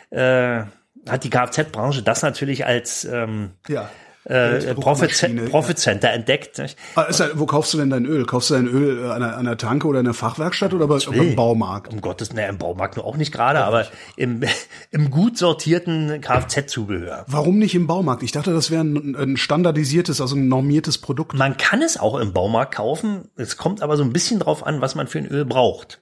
äh, 0.09 0.63
hat 1.07 1.23
die 1.23 1.29
Kfz-Branche 1.29 2.03
das 2.03 2.21
natürlich 2.21 2.65
als 2.65 3.05
ähm, 3.05 3.51
ja. 3.67 3.89
Äh, 4.25 4.73
Profit, 4.73 5.49
Profit 5.49 5.77
Center 5.77 6.11
entdeckt. 6.11 6.57
Nicht? 6.57 6.77
Ah, 6.95 7.03
ist 7.03 7.19
ja, 7.19 7.27
wo 7.35 7.45
kaufst 7.45 7.73
du 7.73 7.77
denn 7.77 7.89
dein 7.89 8.05
Öl? 8.05 8.25
Kaufst 8.25 8.49
du 8.49 8.53
dein 8.53 8.67
Öl 8.67 9.03
äh, 9.03 9.05
an 9.07 9.23
einer, 9.23 9.33
an 9.33 9.47
einer 9.47 9.57
Tanke 9.57 9.87
oder 9.87 9.99
in 9.99 10.05
einer 10.05 10.13
Fachwerkstatt 10.13 10.73
oder 10.73 10.87
bei, 10.87 10.97
beim 10.97 11.35
Baumarkt? 11.35 11.91
Um 11.91 11.99
Gottes, 11.99 12.33
naja, 12.33 12.47
im 12.47 12.57
Baumarkt 12.57 12.95
nur 12.95 13.05
auch 13.05 13.17
nicht 13.17 13.33
gerade, 13.33 13.63
aber 13.63 13.87
im, 14.15 14.41
im 14.91 15.11
gut 15.11 15.37
sortierten 15.37 16.21
Kfz-Zubehör. 16.21 17.25
Warum 17.27 17.59
nicht 17.59 17.75
im 17.75 17.87
Baumarkt? 17.87 18.23
Ich 18.23 18.31
dachte, 18.31 18.53
das 18.53 18.71
wäre 18.71 18.83
ein, 18.83 19.15
ein 19.15 19.37
standardisiertes, 19.37 20.21
also 20.21 20.35
ein 20.35 20.47
normiertes 20.47 20.99
Produkt. 20.99 21.33
Man 21.33 21.57
kann 21.57 21.81
es 21.81 21.99
auch 21.99 22.17
im 22.17 22.31
Baumarkt 22.31 22.75
kaufen. 22.75 23.29
Es 23.35 23.57
kommt 23.57 23.81
aber 23.81 23.97
so 23.97 24.03
ein 24.03 24.13
bisschen 24.13 24.39
drauf 24.39 24.65
an, 24.65 24.79
was 24.79 24.95
man 24.95 25.07
für 25.07 25.19
ein 25.19 25.27
Öl 25.27 25.43
braucht. 25.45 26.01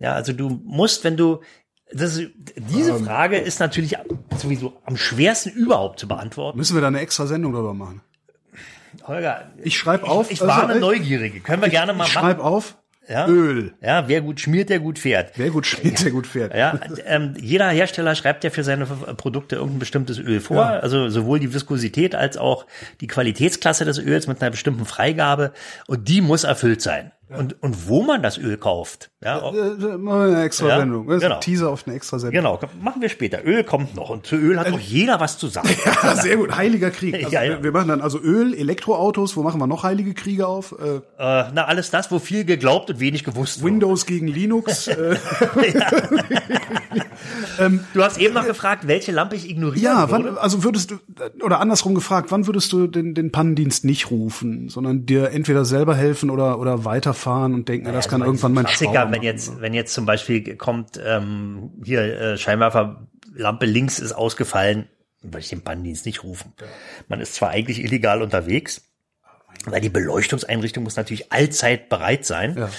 Ja, 0.00 0.12
also 0.12 0.32
du 0.32 0.60
musst, 0.64 1.04
wenn 1.04 1.16
du 1.16 1.40
das, 1.92 2.16
ist- 2.16 2.30
diese 2.56 2.92
Ähm. 2.92 3.04
Frage 3.04 3.38
ist 3.38 3.60
natürlich 3.60 3.96
sowieso 4.36 4.80
am 4.84 4.96
schwersten 4.96 5.50
überhaupt 5.50 5.98
zu 6.00 6.08
beantworten. 6.08 6.58
Müssen 6.58 6.74
wir 6.76 6.80
da 6.80 6.88
eine 6.88 7.00
extra 7.00 7.26
Sendung 7.26 7.52
drüber 7.52 7.74
machen? 7.74 8.00
Holger, 9.06 9.50
Ich 9.62 9.76
schreib 9.78 10.04
auf. 10.04 10.26
Ich, 10.30 10.40
ich 10.40 10.46
warne 10.46 10.74
also, 10.74 10.80
Neugierige. 10.86 11.40
Können 11.40 11.62
wir 11.62 11.68
gerne 11.68 11.92
mal 11.92 12.06
Ich 12.06 12.14
machen. 12.14 12.26
schreib 12.26 12.40
auf. 12.40 12.76
Ja? 13.08 13.26
Öl. 13.26 13.72
Ja, 13.80 14.06
wer 14.06 14.20
gut 14.20 14.38
schmiert, 14.38 14.68
der 14.68 14.80
gut 14.80 14.98
fährt. 14.98 15.32
Wer 15.36 15.48
gut 15.48 15.66
schmiert, 15.66 16.04
der 16.04 16.10
gut 16.10 16.26
fährt. 16.26 16.54
Ja, 16.54 16.78
ähm, 17.06 17.32
jeder 17.40 17.70
Hersteller 17.70 18.14
schreibt 18.14 18.44
ja 18.44 18.50
für 18.50 18.62
seine 18.64 18.84
F- 18.84 19.16
Produkte 19.16 19.56
irgendein 19.56 19.78
bestimmtes 19.78 20.18
Öl 20.18 20.40
vor. 20.40 20.56
Ja. 20.56 20.78
Also 20.80 21.08
sowohl 21.08 21.40
die 21.40 21.54
Viskosität 21.54 22.14
als 22.14 22.36
auch 22.36 22.66
die 23.00 23.06
Qualitätsklasse 23.06 23.86
des 23.86 23.98
Öls 23.98 24.26
mit 24.26 24.42
einer 24.42 24.50
bestimmten 24.50 24.84
Freigabe. 24.84 25.52
Und 25.86 26.06
die 26.08 26.20
muss 26.20 26.44
erfüllt 26.44 26.82
sein. 26.82 27.12
Und, 27.36 27.62
und 27.62 27.88
wo 27.88 28.02
man 28.02 28.22
das 28.22 28.38
Öl 28.38 28.56
kauft. 28.56 29.10
Ja, 29.22 29.42
ob- 29.42 29.54
Äh, 29.54 29.58
äh, 29.58 29.92
eine 29.94 30.42
extra 30.44 30.68
Ja, 30.68 30.78
Sendung. 30.78 31.06
Das 31.08 31.16
ist 31.16 31.22
genau. 31.22 31.34
ein 31.34 31.40
Teaser 31.42 31.68
auf 31.70 31.86
eine 31.86 31.94
extra 31.96 32.18
Sendung. 32.18 32.34
genau, 32.42 32.58
machen 32.80 33.02
wir 33.02 33.08
später. 33.10 33.44
Öl 33.44 33.64
kommt 33.64 33.94
noch. 33.94 34.08
Und 34.10 34.26
zu 34.26 34.36
Öl 34.36 34.58
hat 34.58 34.72
auch 34.72 34.78
jeder 34.78 35.20
was 35.20 35.36
zu 35.38 35.48
sagen. 35.48 35.68
Ja, 36.02 36.16
sehr 36.16 36.36
gut. 36.36 36.56
Heiliger 36.56 36.90
Krieg. 36.90 37.14
Also 37.24 37.30
Ja, 37.34 37.42
ja. 37.42 37.62
Wir, 37.62 37.72
machen 37.72 37.88
dann 37.88 38.00
also 38.00 38.18
Öl, 38.20 38.54
Elektroautos. 38.54 39.36
Wo 39.36 39.42
machen 39.42 39.60
wir 39.60 39.66
noch 39.66 39.82
heilige 39.82 40.14
Kriege 40.14 40.46
auf? 40.46 40.72
Äh, 40.80 40.96
äh, 40.96 41.00
na, 41.52 41.64
alles 41.66 41.90
das, 41.90 42.10
wo 42.10 42.18
viel 42.18 42.44
geglaubt 42.44 42.88
und 42.90 43.00
wenig 43.00 43.24
gewusst 43.24 43.60
wurde. 43.60 43.72
Windows 43.72 44.06
gegen 44.06 44.28
Linux. 44.28 44.88
äh, 44.88 45.16
Du 47.94 48.02
hast 48.02 48.18
eben 48.18 48.34
noch 48.34 48.46
gefragt, 48.46 48.86
welche 48.86 49.12
Lampe 49.12 49.36
ich 49.36 49.48
ignorieren 49.48 49.82
ja, 49.82 50.10
würde. 50.10 50.24
wann, 50.24 50.38
also 50.38 50.64
würdest 50.64 50.90
du, 50.90 50.98
oder 51.42 51.60
andersrum 51.60 51.94
gefragt, 51.94 52.30
wann 52.30 52.46
würdest 52.46 52.72
du 52.72 52.86
den, 52.86 53.14
den 53.14 53.32
Pannendienst 53.32 53.84
nicht 53.84 54.10
rufen, 54.10 54.68
sondern 54.68 55.06
dir 55.06 55.30
entweder 55.30 55.64
selber 55.64 55.94
helfen 55.94 56.30
oder, 56.30 56.58
oder 56.58 56.84
weiterfahren 56.84 57.54
und 57.54 57.68
denken, 57.68 57.92
das 57.92 58.08
kann 58.08 58.22
irgendwann 58.22 58.52
mein 58.54 58.64
Klassiker, 58.64 59.04
wenn 59.04 59.10
machen. 59.10 59.22
jetzt, 59.22 59.60
wenn 59.60 59.74
jetzt 59.74 59.94
zum 59.94 60.06
Beispiel 60.06 60.56
kommt, 60.56 61.00
ähm, 61.04 61.70
hier 61.84 62.02
äh, 62.02 62.38
Scheinwerferlampe 62.38 63.66
links 63.66 63.98
ist 63.98 64.12
ausgefallen, 64.12 64.86
dann 65.22 65.32
würde 65.32 65.40
ich 65.40 65.48
den 65.48 65.62
Banndienst 65.62 66.06
nicht 66.06 66.22
rufen. 66.22 66.52
Man 67.08 67.20
ist 67.20 67.34
zwar 67.34 67.50
eigentlich 67.50 67.82
illegal 67.82 68.22
unterwegs, 68.22 68.87
weil 69.72 69.80
die 69.80 69.88
Beleuchtungseinrichtung 69.88 70.84
muss 70.84 70.96
natürlich 70.96 71.32
allzeit 71.32 71.88
bereit 71.88 72.24
sein. 72.24 72.56
Ja. 72.56 72.64
Ähm, 72.66 72.70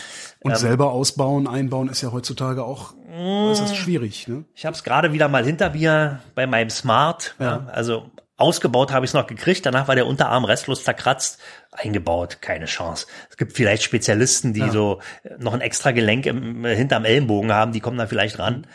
Und 0.41 0.57
selber 0.57 0.91
ausbauen, 0.91 1.47
einbauen 1.47 1.89
ist 1.89 2.01
ja 2.01 2.11
heutzutage 2.11 2.63
auch 2.63 2.93
äußerst 3.17 3.75
schwierig. 3.75 4.27
Ne? 4.27 4.45
Ich 4.55 4.65
habe 4.65 4.75
es 4.75 4.83
gerade 4.83 5.11
wieder 5.11 5.27
mal 5.27 5.43
hinter 5.43 5.71
mir 5.71 6.19
bei 6.35 6.47
meinem 6.47 6.69
Smart. 6.69 7.35
Ja. 7.39 7.67
also 7.71 8.09
ausgebaut 8.39 8.91
habe 8.91 9.05
ich 9.05 9.11
es 9.11 9.13
noch 9.13 9.27
gekriegt. 9.27 9.65
Danach 9.65 9.87
war 9.87 9.95
der 9.95 10.07
Unterarm 10.07 10.45
restlos 10.45 10.83
zerkratzt. 10.83 11.39
Eingebaut, 11.71 12.37
keine 12.41 12.65
Chance. 12.65 13.05
Es 13.29 13.37
gibt 13.37 13.53
vielleicht 13.53 13.83
Spezialisten, 13.83 14.53
die 14.53 14.69
so 14.69 14.99
äh, 15.23 15.35
noch 15.39 15.53
ein 15.53 15.61
extra 15.61 15.91
Gelenk 15.91 16.25
im, 16.25 16.65
hinterm 16.65 17.05
Ellenbogen 17.05 17.51
haben. 17.51 17.73
Die 17.73 17.79
kommen 17.81 17.97
da 17.97 18.07
vielleicht 18.07 18.39
ran. 18.39 18.65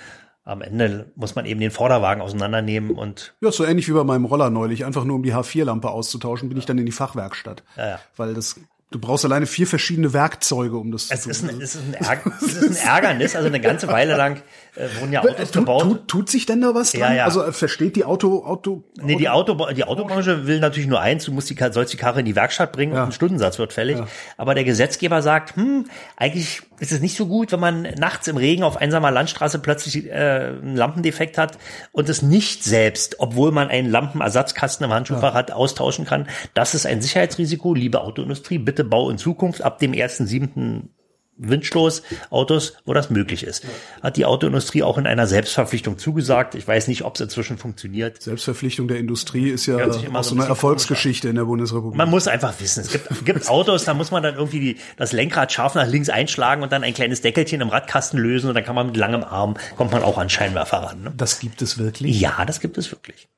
Am 0.47 0.61
Ende 0.61 1.07
muss 1.17 1.35
man 1.35 1.47
eben 1.47 1.59
den 1.61 1.71
Vorderwagen 1.71 2.21
auseinandernehmen 2.21 2.91
und 2.91 3.35
Ja, 3.41 3.51
so 3.51 3.65
ähnlich 3.65 3.89
wie 3.89 3.93
bei 3.93 4.05
meinem 4.05 4.27
Roller 4.27 4.51
neulich. 4.51 4.85
Einfach 4.85 5.05
nur 5.05 5.17
um 5.17 5.23
die 5.23 5.33
H4-Lampe 5.35 5.89
auszutauschen, 5.89 6.51
bin 6.51 6.59
ich 6.59 6.67
dann 6.67 6.77
in 6.77 6.85
die 6.85 6.93
Fachwerkstatt. 6.93 7.63
Ja, 7.79 7.89
ja. 7.89 8.01
Weil 8.17 8.35
das, 8.35 8.57
du 8.91 8.99
brauchst 8.99 9.25
alleine 9.25 9.47
vier 9.47 9.67
verschiedene 9.67 10.13
Werkzeuge, 10.13 10.77
um 10.77 10.93
das 10.93 11.11
es 11.11 11.23
zu 11.23 11.31
ist 11.31 11.41
tun. 11.41 11.49
ein, 11.49 11.61
es 11.63 11.75
ist 11.75 11.83
ein, 11.83 11.95
Ärger, 11.95 12.33
es 12.43 12.53
ist 12.55 12.83
ein 12.83 12.89
Ärgernis. 12.89 13.35
Also 13.37 13.49
eine 13.49 13.59
ganze 13.61 13.89
Weile 13.89 14.17
lang 14.19 14.43
äh, 14.77 14.87
wurden 15.01 15.13
ja 15.13 15.23
Autos 15.23 15.51
tut, 15.51 15.63
gebaut. 15.63 15.83
tut, 15.83 16.09
tut 16.09 16.31
sich 16.31 16.45
denn 16.45 16.61
da 16.61 16.75
was 16.75 16.93
dran? 16.93 17.01
Ja, 17.01 17.15
ja. 17.15 17.25
Also 17.25 17.43
äh, 17.43 17.51
versteht 17.53 17.97
die 17.97 18.05
Auto, 18.05 18.45
Auto, 18.45 18.85
Nee, 19.01 19.17
die, 19.17 19.31
Auto, 19.31 19.73
die 19.73 19.85
Autobranche 19.85 20.47
will 20.47 20.61
natürlich 20.61 20.89
nur 20.89 21.01
eins, 21.01 21.25
du 21.25 21.33
musst 21.33 21.49
die, 21.49 21.57
sollst 21.73 21.93
die 21.95 21.97
Karre 21.97 22.21
in 22.21 22.27
die 22.27 22.37
Werkstatt 22.37 22.71
bringen 22.73 22.93
und 22.93 22.99
ein 22.99 23.13
Stundensatz 23.13 23.59
wird 23.59 23.73
fällig. 23.73 23.99
Aber 24.37 24.55
der 24.55 24.65
Gesetzgeber 24.65 25.23
sagt, 25.23 25.57
hm, 25.57 25.87
eigentlich 26.17 26.63
ist 26.81 26.93
es 26.93 27.01
nicht 27.01 27.17
so 27.17 27.27
gut, 27.27 27.53
wenn 27.53 27.61
man 27.61 27.83
nachts 27.99 28.29
im 28.29 28.37
Regen 28.37 28.63
auf 28.63 28.77
einsamer 28.77 29.11
Landstraße 29.11 29.59
plötzlich 29.59 30.07
äh, 30.07 30.13
einen 30.13 30.77
Lampendefekt 30.77 31.39
hat 31.39 31.59
und 31.93 32.09
es 32.09 32.23
nicht 32.23 32.65
selbst, 32.65 33.21
obwohl 33.21 33.53
man 33.53 33.69
einen 33.69 33.91
Lampenersatzkasten 33.91 34.85
im 34.85 34.93
Handschuhfach 34.93 35.35
hat, 35.35 35.51
austauschen 35.53 36.05
kann. 36.05 36.29
Das 36.55 36.75
ist 36.75 36.87
ein 36.87 37.01
Sicherheitsrisiko. 37.01 37.75
Liebe 37.75 38.01
Autoindustrie, 38.01 38.59
bitte 38.59 38.85
bau 38.85 39.11
in 39.11 39.19
Zukunft 39.19 39.63
ab 39.63 39.79
dem 39.79 39.93
1.7. 39.93 40.89
Windstoß 41.37 42.03
Autos, 42.31 42.75
wo 42.85 42.95
das 42.95 43.11
möglich 43.11 43.45
ist. 43.45 43.65
Hat 44.03 44.17
die 44.17 44.25
Autoindustrie 44.25 44.83
auch 44.83 44.99
in 44.99 45.07
einer 45.07 45.27
Selbstverpflichtung 45.27 45.99
zugesagt. 45.99 46.55
Ich 46.55 46.67
weiß 46.67 46.89
nicht, 46.89 47.03
ob 47.03 47.17
es 47.17 47.21
inzwischen 47.21 47.59
funktioniert. 47.59 48.23
Selbstverpflichtung 48.23 48.89
der 48.89 48.99
Industrie 48.99 49.51
ist 49.51 49.67
ja 49.67 49.77
auch 49.77 49.93
so 49.93 50.01
so 50.23 50.35
ein 50.35 50.41
eine 50.41 50.49
Erfolgsgeschichte 50.49 51.29
in 51.29 51.37
der 51.37 51.45
Bundesrepublik. 51.45 51.99
Man 51.99 52.11
muss 52.11 52.29
einfach 52.29 52.55
wissen, 52.61 52.81
es 52.81 52.93
gibt, 52.93 53.25
gibt 53.25 53.49
Autos, 53.49 53.85
da 53.85 53.95
muss 53.95 54.11
man 54.11 54.23
dann 54.23 54.37
irgendwie 54.37 54.61
die, 54.61 54.77
das 54.97 55.13
Lenkrad 55.13 55.53
scharf 55.53 55.75
nach 55.75 55.87
links 55.87 56.09
einschlagen 56.09 56.63
und 56.63 56.71
dann 56.73 56.85
ein 56.85 56.95
kleines 56.95 57.21
Deckelchen 57.21 57.61
im 57.61 57.69
Radkasten 57.69 58.19
lösen 58.19 58.49
und 58.49 58.55
dann 58.55 58.65
kann 58.65 58.75
man 58.75 58.87
mit 58.87 58.97
langem 58.97 59.25
Arm, 59.25 59.57
kommt 59.77 59.93
man 59.93 60.03
auch 60.03 60.19
an 60.19 60.31
Scheinwerfer 60.31 60.79
ran. 60.79 61.03
Ne? 61.03 61.13
das 61.17 61.41
gibt 61.41 61.63
es 61.63 61.79
wirklich. 61.79 62.21
Ja, 62.21 62.45
das 62.45 62.61
gibt 62.61 62.79
es 62.79 62.91
wirklich. 62.93 63.29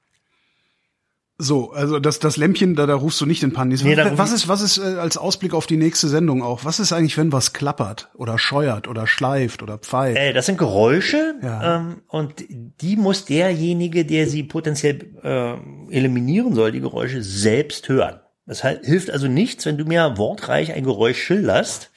So, 1.38 1.70
also 1.72 1.98
das, 1.98 2.18
das 2.18 2.38
Lämpchen, 2.38 2.74
da, 2.76 2.86
da 2.86 2.94
rufst 2.94 3.20
du 3.20 3.26
nicht 3.26 3.42
in 3.42 3.52
Panik. 3.52 3.84
Nee, 3.84 3.96
was 4.12 4.32
ist, 4.32 4.48
was 4.48 4.62
ist 4.62 4.78
äh, 4.78 4.96
als 4.98 5.18
Ausblick 5.18 5.52
auf 5.52 5.66
die 5.66 5.76
nächste 5.76 6.08
Sendung 6.08 6.42
auch? 6.42 6.64
Was 6.64 6.80
ist 6.80 6.94
eigentlich, 6.94 7.18
wenn 7.18 7.30
was 7.30 7.52
klappert 7.52 8.08
oder 8.14 8.38
scheuert 8.38 8.88
oder 8.88 9.06
schleift 9.06 9.62
oder 9.62 9.76
pfeift? 9.76 10.16
Äh, 10.16 10.32
das 10.32 10.46
sind 10.46 10.56
Geräusche 10.56 11.34
Ja. 11.42 11.76
ähm, 11.76 12.02
und 12.08 12.44
die 12.48 12.96
muss 12.96 13.26
derjenige, 13.26 14.06
der 14.06 14.26
sie 14.26 14.44
potenziell 14.44 14.98
äh, 15.22 15.94
eliminieren 15.94 16.54
soll, 16.54 16.72
die 16.72 16.80
Geräusche 16.80 17.22
selbst 17.22 17.88
hören. 17.90 18.20
Das 18.46 18.62
hilft 18.62 19.10
also 19.10 19.28
nichts, 19.28 19.66
wenn 19.66 19.76
du 19.76 19.84
mir 19.84 20.16
wortreich 20.16 20.72
ein 20.72 20.84
Geräusch 20.84 21.18
schilderst, 21.22 21.90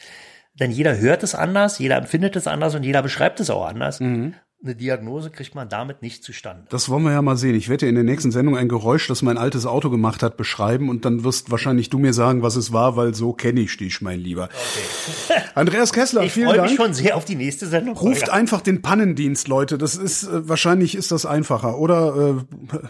denn 0.60 0.72
jeder 0.72 0.98
hört 0.98 1.24
es 1.24 1.34
anders, 1.36 1.80
jeder 1.80 1.96
empfindet 1.98 2.36
es 2.36 2.48
anders 2.48 2.76
und 2.76 2.84
jeder 2.84 3.02
beschreibt 3.04 3.40
es 3.40 3.50
auch 3.50 3.66
anders. 3.66 4.02
Mhm. 4.02 4.34
Eine 4.62 4.76
Diagnose 4.76 5.30
kriegt 5.30 5.56
man 5.56 5.70
damit 5.70 6.02
nicht 6.02 6.22
zustande. 6.22 6.66
Das 6.68 6.90
wollen 6.90 7.04
wir 7.04 7.14
ja 7.14 7.22
mal 7.22 7.38
sehen. 7.38 7.56
Ich 7.56 7.70
werde 7.70 7.86
dir 7.86 7.90
in 7.90 7.96
der 7.96 8.04
nächsten 8.04 8.30
Sendung 8.32 8.58
ein 8.58 8.68
Geräusch, 8.68 9.08
das 9.08 9.22
mein 9.22 9.38
altes 9.38 9.66
Auto 9.66 9.90
gemacht 9.90 10.22
hat, 10.22 10.36
beschreiben 10.36 10.90
und 10.90 11.06
dann 11.06 11.24
wirst 11.24 11.50
wahrscheinlich 11.50 11.90
du 11.90 11.98
mir 11.98 12.12
sagen, 12.12 12.42
was 12.44 12.58
es 12.58 12.74
war, 12.74 12.98
weil 12.98 13.16
so 13.16 13.32
kenne 13.32 13.62
ich 13.62 13.78
dich, 13.78 14.02
mein 14.02 14.20
Lieber. 14.20 14.50
Andreas 15.56 15.94
Kessler, 15.94 16.24
Ich 16.24 16.34
vielen 16.34 16.48
freue 16.48 16.58
Dank. 16.58 16.72
mich 16.72 16.78
schon 16.78 16.94
sehr 16.94 17.16
auf 17.16 17.24
die 17.24 17.36
nächste 17.36 17.68
Sendung. 17.68 17.96
Ruft 17.96 18.24
Holger. 18.24 18.34
einfach 18.34 18.60
den 18.60 18.82
Pannendienst, 18.82 19.48
Leute. 19.48 19.78
Das 19.78 19.96
ist 19.96 20.24
äh, 20.24 20.50
wahrscheinlich 20.50 20.94
ist 20.96 21.14
das 21.14 21.26
einfacher. 21.26 21.78
Oder 21.80 22.36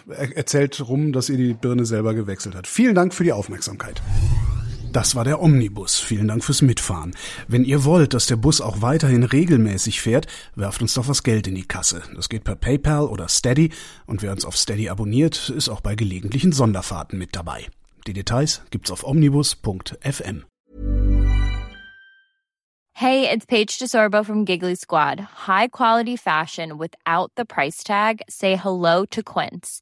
äh, 0.09 0.11
er 0.11 0.37
erzählt 0.37 0.87
rum, 0.87 1.13
dass 1.13 1.29
ihr 1.29 1.37
die 1.37 1.53
Birne 1.53 1.85
selber 1.85 2.15
gewechselt 2.15 2.55
hat. 2.55 2.65
Vielen 2.65 2.95
Dank 2.95 3.13
für 3.13 3.23
die 3.23 3.31
Aufmerksamkeit. 3.31 4.01
Das 4.91 5.13
war 5.13 5.23
der 5.23 5.41
Omnibus. 5.41 5.99
Vielen 5.99 6.27
Dank 6.27 6.43
fürs 6.43 6.63
Mitfahren. 6.63 7.15
Wenn 7.47 7.63
ihr 7.63 7.83
wollt, 7.83 8.13
dass 8.13 8.25
der 8.25 8.37
Bus 8.37 8.59
auch 8.59 8.81
weiterhin 8.81 9.23
regelmäßig 9.23 10.01
fährt, 10.01 10.25
werft 10.55 10.81
uns 10.81 10.95
doch 10.95 11.07
was 11.07 11.23
Geld 11.23 11.47
in 11.47 11.55
die 11.55 11.67
Kasse. 11.67 12.01
Das 12.15 12.27
geht 12.27 12.43
per 12.43 12.55
PayPal 12.55 13.05
oder 13.05 13.27
Steady. 13.27 13.71
Und 14.07 14.23
wer 14.23 14.31
uns 14.31 14.45
auf 14.45 14.57
Steady 14.57 14.89
abonniert, 14.89 15.49
ist 15.49 15.69
auch 15.69 15.81
bei 15.81 15.95
gelegentlichen 15.95 16.51
Sonderfahrten 16.51 17.19
mit 17.19 17.35
dabei. 17.35 17.67
Die 18.07 18.13
Details 18.13 18.61
gibt's 18.71 18.89
auf 18.89 19.03
omnibus.fm. 19.03 20.45
Hey, 22.93 23.29
it's 23.31 23.45
Paige 23.45 23.77
DeSorbo 23.77 24.25
from 24.25 24.43
Giggly 24.43 24.75
Squad. 24.75 25.21
High 25.47 25.69
quality 25.69 26.17
fashion 26.17 26.77
without 26.77 27.31
the 27.37 27.45
price 27.45 27.81
tag. 27.83 28.21
Say 28.27 28.57
hello 28.57 29.05
to 29.05 29.23
Quince. 29.23 29.81